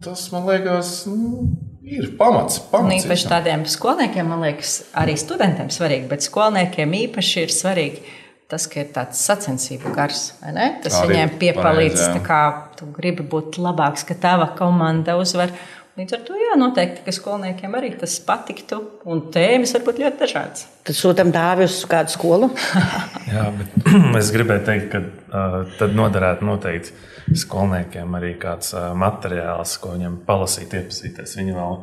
Tas 0.05 0.27
man 0.35 0.48
liekas. 0.50 1.05
Nu, 1.09 1.46
Ir 1.85 2.14
pamats. 2.16 2.62
pamats 2.70 3.05
īpaši 3.05 3.29
tādiem 3.29 3.66
skolniekiem, 3.68 4.24
man 4.33 4.40
liekas, 4.46 4.87
arī 4.96 5.18
studentiem 5.20 5.68
svarīgi, 5.68 6.07
bet 6.09 6.24
skolniekiem 6.24 6.94
īpaši 6.96 7.42
ir 7.44 7.53
svarīgi 7.53 8.00
tas, 8.48 8.64
ir 8.72 8.88
tāds 8.94 9.20
sacensību 9.20 9.92
gars. 9.94 10.22
Tas 10.40 10.96
arī 11.00 11.12
viņiem 11.12 11.35
piepalīdz, 11.42 12.07
kā 12.24 12.40
tu 12.79 12.88
gribi 12.94 13.27
būt 13.27 13.59
labāks, 13.61 14.07
ka 14.09 14.16
tava 14.16 14.50
komanda 14.59 15.18
uzvar. 15.20 15.53
Līdz 15.94 16.14
ar 16.16 16.22
to 16.26 16.35
jā, 16.35 16.54
noteikti, 16.59 17.04
ka 17.07 17.12
skolniekiem 17.14 17.74
arī 17.78 17.92
tas 17.94 18.16
patiktu, 18.26 18.80
un 19.07 19.20
tēmas 19.30 19.76
var 19.76 19.83
būt 19.87 20.00
ļoti 20.02 20.18
dažādas. 20.24 20.64
Tad 20.83 20.96
sūtām 20.98 21.28
dāvi 21.30 21.68
uz 21.68 21.76
kādu 21.87 22.11
skolu. 22.11 22.48
jā, 23.30 23.44
bet 23.54 23.76
es 24.20 24.33
gribēju 24.35 24.64
teikt, 24.66 24.88
ka 24.90 25.00
uh, 25.04 25.54
tad 25.78 25.94
noderētu 25.94 26.48
noteikti 26.48 27.38
skolniekiem 27.38 28.18
arī 28.18 28.33
kāds 28.42 28.72
uh, 28.74 28.88
materiāls, 28.98 29.76
ko 29.78 29.92
viņam 29.94 30.16
palasīt, 30.26 30.74
iepazīties. 30.80 31.37
Viņi 31.38 31.54
vēl 31.61 31.78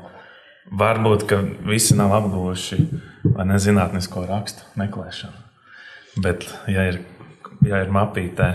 varbūt, 0.84 1.26
ka 1.32 1.39
visi 1.71 1.95
nav 1.95 2.12
apguvuši 2.19 2.82
nezinātnisko 3.47 4.26
rakstu 4.28 4.67
meklēšanu. 4.82 5.39
Bet, 6.19 6.43
ja 6.67 6.89
ir, 6.91 7.00
ja 7.63 7.80
ir 7.80 7.95
mapītē 7.95 8.52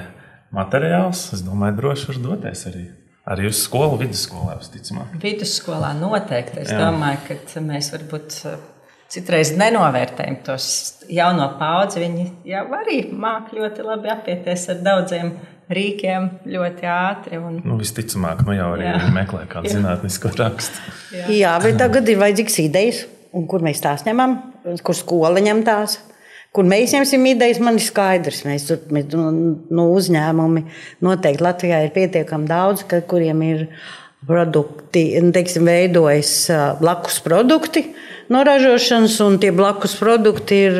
materiāls, 0.53 1.31
es 1.33 1.49
domāju, 1.49 1.81
droši 1.81 2.12
var 2.12 2.23
doties 2.29 2.69
arī. 2.69 2.87
Arī 3.27 3.49
uz 3.51 3.59
skolu, 3.65 3.97
vidusskolā, 3.99 4.55
visticamāk. 4.61 5.17
Vidusskolā 5.23 5.91
noteikti. 5.99 6.61
Es 6.62 6.71
Jā. 6.71 6.79
domāju, 6.85 7.39
ka 7.51 7.62
mēs 7.65 7.91
varbūt 7.95 8.37
citreiz 9.11 9.51
nenovērtējam 9.59 10.39
tos 10.47 10.69
jauno 11.11 11.49
paudzi. 11.59 12.05
Viņi 12.05 12.27
jau 12.53 12.62
arī 12.79 13.01
māca 13.11 13.59
ļoti 13.59 13.87
labi 13.87 14.12
apieties 14.15 14.69
ar 14.71 14.81
daudziem 14.87 15.35
rīkiem 15.67 16.29
ļoti 16.55 16.87
ātri. 16.91 17.41
Un... 17.43 17.59
Nu, 17.67 17.81
visticamāk, 17.81 18.45
nu 18.47 18.55
jau 18.55 18.73
arī 18.77 18.95
meklē 19.15 19.43
kādu 19.51 19.75
zinātnisku 19.75 20.31
rakstu. 20.39 20.95
Jā. 21.11 21.27
Jā, 21.35 21.55
bet 21.65 21.81
tagad 21.83 22.07
ir 22.07 22.23
vajadzīgs 22.23 22.61
idejas, 22.62 23.03
un 23.35 23.51
kur 23.51 23.65
mēs 23.67 23.83
tās 23.83 24.07
ņemam, 24.07 24.39
kur 24.87 24.99
skola 24.99 25.43
ņem 25.43 25.67
tās. 25.67 25.99
Kur 26.57 26.64
mēs 26.64 26.95
ņemsim 26.97 27.27
idejas, 27.29 27.61
man 27.61 27.77
ir 27.77 27.85
skaidrs. 27.85 28.40
Mēs 28.49 28.64
tur 28.71 28.81
mēs, 28.95 29.11
nu, 29.12 29.29
nu, 29.69 29.87
uzņēmumi 29.92 30.62
noteikti 31.05 31.45
Latvijā 31.45 31.83
ir 31.85 31.92
pietiekami 31.92 32.49
daudz, 32.49 32.87
ka, 32.88 33.03
kuriem 33.05 33.42
ir 33.45 33.66
produkti, 34.27 35.05
nu, 35.21 35.35
teiksim, 35.37 35.69
veidojas 35.69 36.33
blakus 36.81 37.21
produkti 37.23 37.85
no 38.33 38.40
ražošanas, 38.47 39.19
un 39.23 39.37
tie 39.42 39.53
blakus 39.55 39.99
produkti 40.01 40.62
ir 40.71 40.79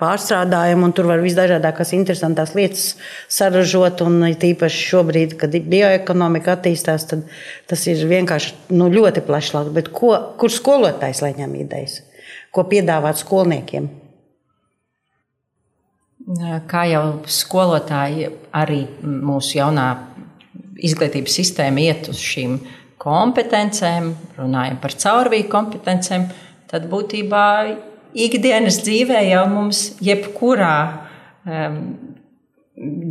pārstrādājumu, 0.00 0.88
un 0.88 0.94
tur 0.96 1.08
var 1.08 1.22
visdažādākās 1.22 1.92
interesantās 1.96 2.54
lietas 2.56 2.86
saražot. 3.32 4.02
Un 4.06 4.24
tīpaši 4.40 4.86
šobrīd, 4.90 5.36
kad 5.40 5.54
bioekonomika 5.54 6.56
attīstās, 6.56 7.06
tad 7.10 7.26
tas 7.70 7.84
ir 7.90 8.00
vienkārši 8.10 8.72
nu, 8.74 8.88
ļoti 8.94 9.24
plašs. 9.28 9.52
Ko, 9.92 10.14
kur 10.40 10.52
skolotājs 10.52 11.22
lai 11.24 11.34
ņem 11.38 11.60
idejas? 11.60 12.00
Ko 12.54 12.66
piedāvāt 12.70 13.20
skolniekiem? 13.20 13.90
Kā 16.24 16.86
jau 16.88 17.02
skolotāji, 17.28 18.30
arī 18.56 18.86
mūsu 19.04 19.58
jaunā 19.58 19.88
izglītības 20.80 21.34
sistēma 21.36 21.82
iet 21.84 22.08
uz 22.08 22.22
šīm 22.24 22.54
kompetencēm, 23.04 24.08
runājam 24.38 24.78
par 24.80 24.96
caurvīju 25.02 25.50
kompetencēm, 25.52 26.24
tad 26.70 26.88
būtībā 26.88 27.44
ikdienas 28.16 28.80
dzīvē 28.86 29.20
jau 29.28 29.44
mums, 29.52 29.82
jebkurā 30.04 30.78
um, 31.44 31.78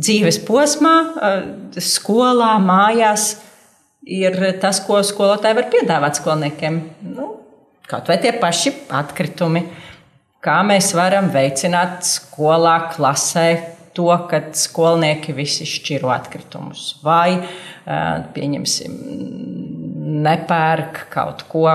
dzīves 0.02 0.40
posmā, 0.48 0.96
uh, 1.14 1.78
skolā, 1.78 2.56
mājās, 2.58 3.36
ir 4.02 4.40
tas, 4.58 4.82
ko 4.82 4.98
skolotāji 5.06 5.60
var 5.60 5.70
piedāvāt 5.70 6.18
skolniekiem. 6.18 6.82
Nu, 7.14 7.30
kaut 7.86 8.10
vai 8.10 8.18
tie 8.18 8.34
paši 8.42 8.74
atkritumi, 8.90 9.68
kā 10.44 10.58
mēs 10.66 10.92
varam 10.96 11.30
veicināt 11.34 12.04
skolā, 12.08 12.78
klasē. 12.94 13.48
To, 13.94 14.08
ka 14.26 14.40
skolnieki 14.58 15.30
visi 15.36 15.62
šķiro 15.70 16.08
atkritumus, 16.10 16.96
vai 17.06 17.36
pieņemsim, 18.34 18.96
nepērk 20.24 21.04
kaut 21.12 21.44
ko 21.46 21.68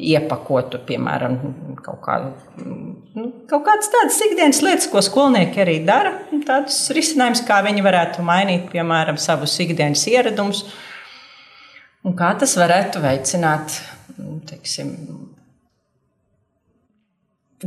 iepakotu, 0.00 0.80
piemēram, 0.88 1.36
kaut, 1.84 2.00
kā, 2.04 2.16
nu, 2.64 3.26
kaut 3.50 3.66
kādas 3.66 3.90
tādas 3.92 4.20
ikdienas 4.24 4.62
lietas, 4.64 4.88
ko 4.88 5.02
skolnieki 5.04 5.60
arī 5.60 5.76
dara. 5.84 6.14
Tādus 6.48 6.78
risinājumus, 6.96 7.44
kā 7.44 7.60
viņi 7.66 7.84
varētu 7.84 8.24
mainīt, 8.24 8.70
piemēram, 8.72 9.20
savus 9.20 9.58
ikdienas 9.60 10.06
ieradumus, 10.08 10.64
un 12.08 12.16
kā 12.16 12.32
tas 12.40 12.56
varētu 12.60 13.04
veicināt, 13.04 13.76
teiksim, 14.48 14.96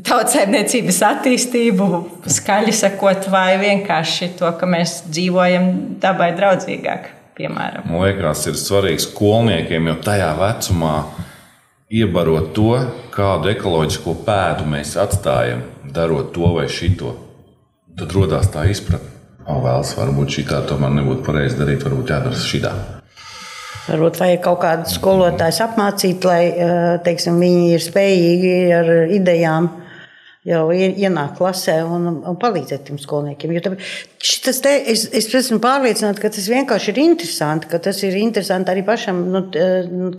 tautsēmniecības 0.02 1.00
attīstību, 1.06 1.88
skaļi 2.34 2.74
sakot, 2.74 3.28
vai 3.30 3.60
vienkārši 3.62 4.32
to, 4.40 4.50
ka 4.58 4.70
mēs 4.70 5.04
dzīvojam 5.10 6.00
dabai 6.02 6.32
draudzīgāk. 6.38 7.12
Piemēram. 7.34 7.88
Man 7.90 8.04
liekas, 8.06 8.44
ir 8.46 8.58
svarīgi 8.62 9.08
skolniekiem 9.08 9.88
jau 9.90 9.96
tajā 10.06 10.28
vecumā 10.38 10.98
iebarot 11.90 12.52
to, 12.54 12.76
kādu 13.14 13.50
ekoloģisko 13.50 14.14
pēdu 14.26 14.68
mēs 14.70 14.94
atstājam, 15.02 15.64
darot 15.96 16.30
to 16.36 16.52
vai 16.54 16.68
šito. 16.70 17.16
Tad 17.98 18.14
radās 18.14 18.52
tā 18.54 18.68
izpratne, 18.70 19.10
ka, 19.42 19.58
vēlas, 19.66 19.96
varbūt 19.98 20.38
šī 20.38 20.46
tā 20.52 20.62
tomēr 20.70 20.94
nebūtu 21.00 21.26
pareizi 21.26 21.58
darīt, 21.58 21.82
varbūt 21.86 22.14
jādara 22.14 22.38
šitā. 22.38 22.74
Varbūt 23.88 24.22
vajag 24.22 24.44
kaut 24.46 24.62
kādu 24.62 24.94
skolotāju 24.94 25.66
apmācīt, 25.66 26.30
lai 26.30 26.44
teiksim, 27.04 27.42
viņi 27.42 27.74
ir 27.74 27.84
spējīgi 27.84 28.54
ar 28.78 28.94
idejām 29.10 29.74
jau 30.48 30.64
ienākt 30.76 31.38
klasē 31.40 31.80
un, 31.88 32.08
un 32.28 32.40
palīdzēt 32.40 32.88
tiem 32.90 32.98
skolniekiem. 33.00 33.54
Jo 33.56 33.64
te, 33.64 34.74
es, 34.92 35.06
es 35.08 35.30
esmu 35.40 35.62
pārliecināta, 35.64 36.20
ka 36.24 36.32
tas 36.34 36.50
vienkārši 36.52 36.92
ir 36.92 37.04
interesanti, 37.06 37.70
ka 37.72 37.80
tas 37.84 38.02
ir 38.04 38.18
interesanti 38.20 38.74
arī 38.74 38.84
pašam, 38.88 39.22
nu, 39.32 39.46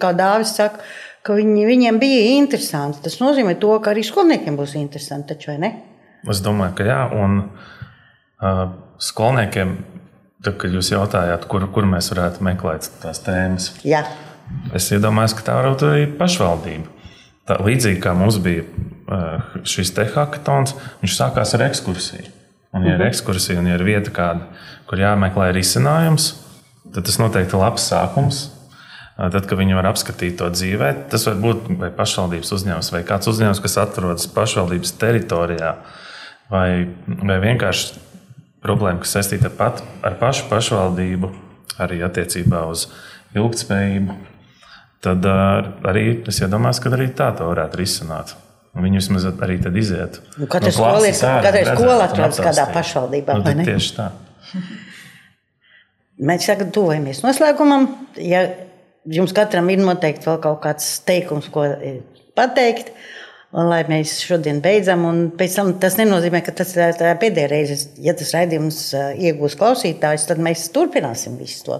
kā 0.01 0.15
Dāvis 0.17 0.57
saka 0.57 0.81
ka 1.25 1.37
viņi, 1.39 1.65
viņiem 1.69 1.99
bija 2.01 2.25
interesanti. 2.37 3.03
Tas 3.05 3.19
nozīmē, 3.23 3.57
to, 3.61 3.73
ka 3.83 3.95
arī 3.95 4.05
skolniekiem 4.07 4.59
būs 4.61 4.77
interesanti. 4.81 5.35
Taču, 5.35 5.55
es 6.31 6.43
domāju, 6.45 6.77
ka 6.79 6.89
jā. 6.89 7.01
Un, 7.17 7.39
uh, 8.45 8.65
skolniekiem, 9.03 9.77
tad, 10.45 10.59
kad 10.61 10.77
jūs 10.77 10.93
jautājāt, 10.93 11.49
kur, 11.51 11.67
kur 11.73 11.89
mēs 11.89 12.13
varētu 12.13 12.45
meklēt 12.45 12.91
tās 13.03 13.23
tēmas, 13.25 13.71
jā. 13.87 14.05
es 14.77 14.91
iedomājos, 14.93 15.37
ka 15.39 15.49
tā 15.49 15.57
varētu 15.61 15.89
arī 15.91 16.11
pašvaldība. 16.19 16.93
Tā, 17.49 17.59
līdzīgi 17.65 18.01
kā 18.05 18.15
mums 18.17 18.39
bija 18.45 18.65
šis 19.69 19.93
te 19.97 20.07
hackathons, 20.15 20.75
viņš 21.03 21.19
sākās 21.19 21.55
ar 21.57 21.69
ekskursiju. 21.69 22.31
Un, 22.75 22.83
ja 22.83 22.97
ir 22.97 22.99
mhm. 22.99 23.11
ekskursija 23.13 23.61
un 23.61 23.71
ja 23.71 23.79
ir 23.79 23.87
vieta, 23.87 24.11
kāda, 24.15 24.49
kur 24.91 24.99
jāmeklē 24.99 25.53
risinājums, 25.55 26.33
tad 26.95 27.07
tas 27.07 27.21
noteikti 27.23 27.55
ir 27.55 27.63
labs 27.63 27.87
sākums 27.93 28.45
Tad, 29.15 29.45
kad 29.47 29.55
viņi 29.61 29.77
var 29.79 29.87
apskatīt 29.93 30.41
to 30.41 30.49
dzīvē, 30.51 30.89
tas 31.13 31.23
var 31.29 31.37
būt 31.39 31.69
vai 31.79 31.93
pašvaldības 31.95 32.51
uzņēmums, 32.57 32.91
vai 32.91 33.05
kāds 33.07 33.31
uzņēmums, 33.31 33.61
kas 33.63 33.77
atrodas 33.79 34.27
pašvaldības 34.35 34.91
teritorijā, 34.99 35.71
vai, 36.51 36.69
vai 37.07 37.37
vienkārši 37.45 38.01
problēma, 38.65 39.05
kas 39.05 39.15
saistīta 39.15 39.53
pat 39.55 39.85
ar 40.03 40.19
pašu 40.19 40.49
pašvaldību, 40.51 41.31
arī 41.85 42.01
attiecībā 42.03 42.65
uz 42.67 42.89
ilgspējību. 43.39 44.19
Tad 45.05 45.31
arī 45.31 46.05
es 46.27 46.43
iedomājos, 46.43 46.83
ka 46.83 46.91
arī 46.97 47.07
tā 47.15 47.31
to 47.39 47.47
varētu 47.53 47.79
risināt. 47.85 48.35
Viņi 48.75 48.99
vismaz 48.99 49.27
arī 49.31 49.61
tad 49.63 49.77
iziet. 49.79 50.19
Nu, 50.35 50.49
katra 50.51 50.73
no 50.73 50.75
skola 50.75 51.07
ir 51.07 51.19
katra 51.21 51.77
skola 51.77 52.09
atrodas 52.09 52.41
kādā 52.43 52.67
pašvaldībā. 52.75 53.37
Nu, 53.39 53.67
tieši 53.69 53.95
tā. 53.95 54.09
Mēs 56.29 56.47
tagad 56.47 56.73
tuvojamies 56.75 57.23
noslēgumam. 57.23 57.87
Ja 58.23 58.45
jums 59.11 59.35
katram 59.37 59.69
ir 59.73 59.83
noteikti 59.83 60.29
vēl 60.29 60.41
kaut 60.45 60.63
kāds 60.65 60.89
teikums, 61.07 61.51
ko 61.55 61.67
pateikt. 62.39 62.93
Un, 63.55 63.69
lai 63.71 63.85
mēs 63.87 64.17
šodien 64.27 64.59
beidzam, 64.59 65.05
un 65.07 65.19
pēc 65.39 65.53
tam 65.55 65.69
tas 65.79 65.95
nenozīmē, 66.01 66.41
ka 66.43 66.51
tas 66.59 66.73
ir 66.75 66.97
pēdējā 67.23 67.51
reize, 67.53 67.77
ja 68.03 68.11
tas 68.19 68.33
raidījums 68.35 68.81
iegūs 69.15 69.55
klausītājus, 69.61 70.25
tad 70.27 70.41
mēs 70.43 70.65
turpināsim 70.75 71.37
visu 71.39 71.69
to. 71.69 71.77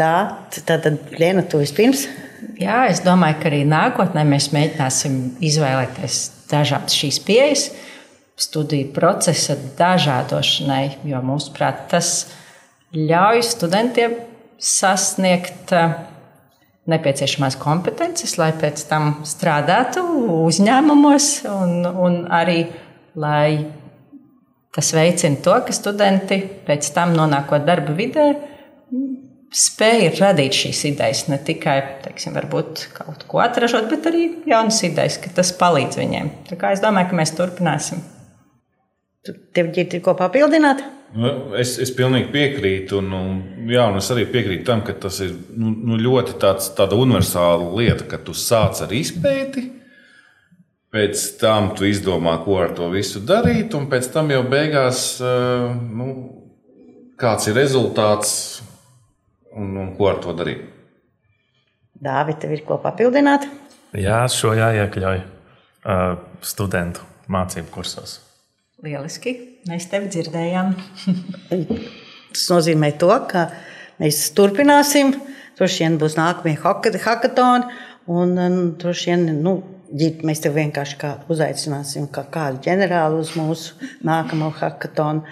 Tā 0.00 0.16
tad, 0.64 0.86
Liena, 1.12 1.44
tu 1.44 1.60
vispirms. 1.60 2.06
Jā, 2.56 2.86
es 2.88 3.02
domāju, 3.04 3.36
ka 3.42 3.50
arī 3.50 3.60
nākotnē 3.68 4.22
mēs 4.24 4.48
mēģināsim 4.54 5.16
izvēlēties 5.44 6.20
dažādas 6.48 6.96
šīs 6.96 7.18
pieejas, 7.26 7.66
studiju 8.40 8.94
procesa 8.96 9.58
dažādošanai, 9.76 11.02
jo 11.08 11.20
mūsuprāt, 11.24 11.84
tas 11.92 12.30
ļauj 12.96 13.42
studentiem 13.44 14.16
sasniegt 14.60 15.74
eh, 15.76 15.98
nepieciešamās 16.88 17.58
kompetences, 17.60 18.38
lai 18.40 18.54
pēc 18.56 18.86
tam 18.88 19.18
strādātu 19.28 20.04
uzņēmumos, 20.46 21.28
un, 21.52 21.76
un 21.84 22.22
arī 22.32 22.62
lai 23.20 23.66
tas 24.72 24.94
veicina 24.96 25.42
to, 25.44 25.60
ka 25.66 25.76
studenti 25.76 26.40
pēc 26.66 26.88
tam 26.96 27.12
nonākot 27.18 27.68
darba 27.68 27.92
vidē. 28.00 28.30
Spēja 29.50 30.12
radīt 30.14 30.54
šīs 30.54 30.84
idejas, 30.92 31.24
ne 31.26 31.40
tikai 31.42 31.80
teiksim, 32.04 32.36
kaut 32.94 33.24
ko 33.26 33.40
atražot, 33.42 33.88
bet 33.90 34.06
arī 34.06 34.28
jaunas 34.46 34.78
idejas, 34.86 35.18
ka 35.18 35.32
tas 35.34 35.50
palīdz 35.58 35.98
viņiem. 35.98 36.30
Tā 36.46 36.58
kā 36.60 36.70
es 36.76 36.82
domāju, 36.84 37.10
ka 37.10 37.18
mēs 37.18 37.34
turpināsim. 37.34 38.04
Tev 39.26 39.74
ir 39.74 39.98
ko 40.04 40.14
papildināt? 40.14 40.84
Nu, 41.10 41.30
es, 41.58 41.74
es 41.82 41.90
pilnīgi 41.90 42.30
piekrītu, 42.30 43.00
un, 43.00 43.10
un, 43.10 43.38
jā, 43.66 43.88
un 43.90 43.98
es 43.98 44.06
arī 44.14 44.28
piekrītu 44.30 44.62
tam, 44.68 44.84
ka 44.86 44.94
tas 45.02 45.18
ir 45.24 45.34
nu, 45.58 45.72
nu, 45.74 45.98
ļoti 45.98 46.36
tāds, 46.38 46.70
tāda 46.78 46.94
universāla 47.02 47.66
lieta, 47.74 48.06
ka 48.06 48.20
tu 48.22 48.36
sāc 48.38 48.78
ar 48.86 48.94
izpēti, 48.94 49.64
pēc 50.94 51.24
tam 51.42 51.72
tu 51.74 51.88
izdomā, 51.90 52.36
ko 52.44 52.60
ar 52.62 52.76
to 52.78 52.86
visu 52.94 53.24
darīt, 53.26 53.74
un 53.74 53.90
pēc 53.90 54.12
tam 54.14 54.30
jau 54.30 54.44
beigās, 54.46 55.02
eh, 55.18 55.66
nu, 55.98 56.12
kāds 57.18 57.50
ir 57.50 57.58
rezultāts 57.58 58.60
un, 59.56 59.74
un 59.76 59.92
ko 59.96 60.10
ar 60.10 60.20
to 60.22 60.34
darīt. 60.36 60.64
Dāvidi, 62.00 62.40
tev 62.44 62.54
ir 62.56 62.64
ko 62.64 62.78
papildināt? 62.80 63.46
Jā, 63.98 64.22
šo 64.30 64.54
jāiekļauj 64.56 65.20
uh, 65.20 66.18
studentu 66.46 67.04
mācību 67.30 67.72
kursos. 67.74 68.18
Lieliski. 68.84 69.34
Mēs 69.68 69.90
tevi 69.92 70.08
dzirdējām. 70.08 70.72
Tas 72.30 72.46
nozīmē, 72.48 72.94
to, 73.00 73.10
ka 73.28 73.50
mēs 74.00 74.22
turpināsim. 74.36 75.12
Droši 75.58 75.84
vien 75.84 75.98
būs 76.00 76.16
nākamie 76.16 76.56
hackathoni. 76.56 77.68
Un, 78.10 78.32
un 78.40 78.56
droši 78.80 79.10
vien 79.10 79.26
nu, 79.42 79.58
Ģit, 79.90 80.20
mēs 80.26 80.38
tev 80.44 80.54
vienkārši 80.54 80.96
kā 81.00 81.08
uzaicināsim 81.32 82.04
kā 82.14 82.22
kādu 82.30 82.60
ģenerāli 82.62 83.18
uz 83.24 83.32
mūsu 83.34 83.88
nākamo 84.06 84.52
hackathonu. 84.60 85.24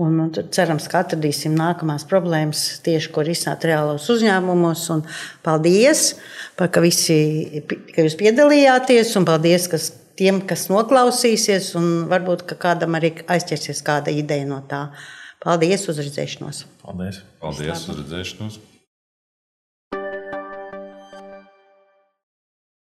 Un, 0.00 0.16
un 0.20 0.30
cerams, 0.52 0.86
ka 0.92 1.02
atradīsim 1.04 1.54
nākamās 1.56 2.04
problēmas 2.08 2.62
tieši, 2.84 3.10
ko 3.12 3.24
risināt 3.24 3.64
reālos 3.68 4.08
uzņēmumos. 4.12 4.84
Un 4.92 5.02
paldies, 5.44 6.10
par, 6.56 6.70
ka, 6.72 6.82
visi, 6.84 7.62
ka 7.68 8.04
jūs 8.04 8.16
piedalījāties, 8.20 9.14
un 9.20 9.28
paldies 9.28 9.68
kas, 9.72 9.90
tiem, 10.20 10.40
kas 10.48 10.68
noklausīsies, 10.72 11.74
un 11.80 11.90
varbūt 12.12 12.46
kādam 12.60 12.96
arī 12.96 13.14
aizķersies 13.24 13.84
kāda 13.84 14.12
ideja 14.12 14.48
no 14.48 14.62
tā. 14.68 14.86
Paldies, 15.44 15.84
uz 15.92 16.00
redzēšanos! 16.00 16.64
Paldies! 16.84 17.20
Paldies, 17.44 17.84
uz 17.88 18.00
redzēšanos! 18.00 18.58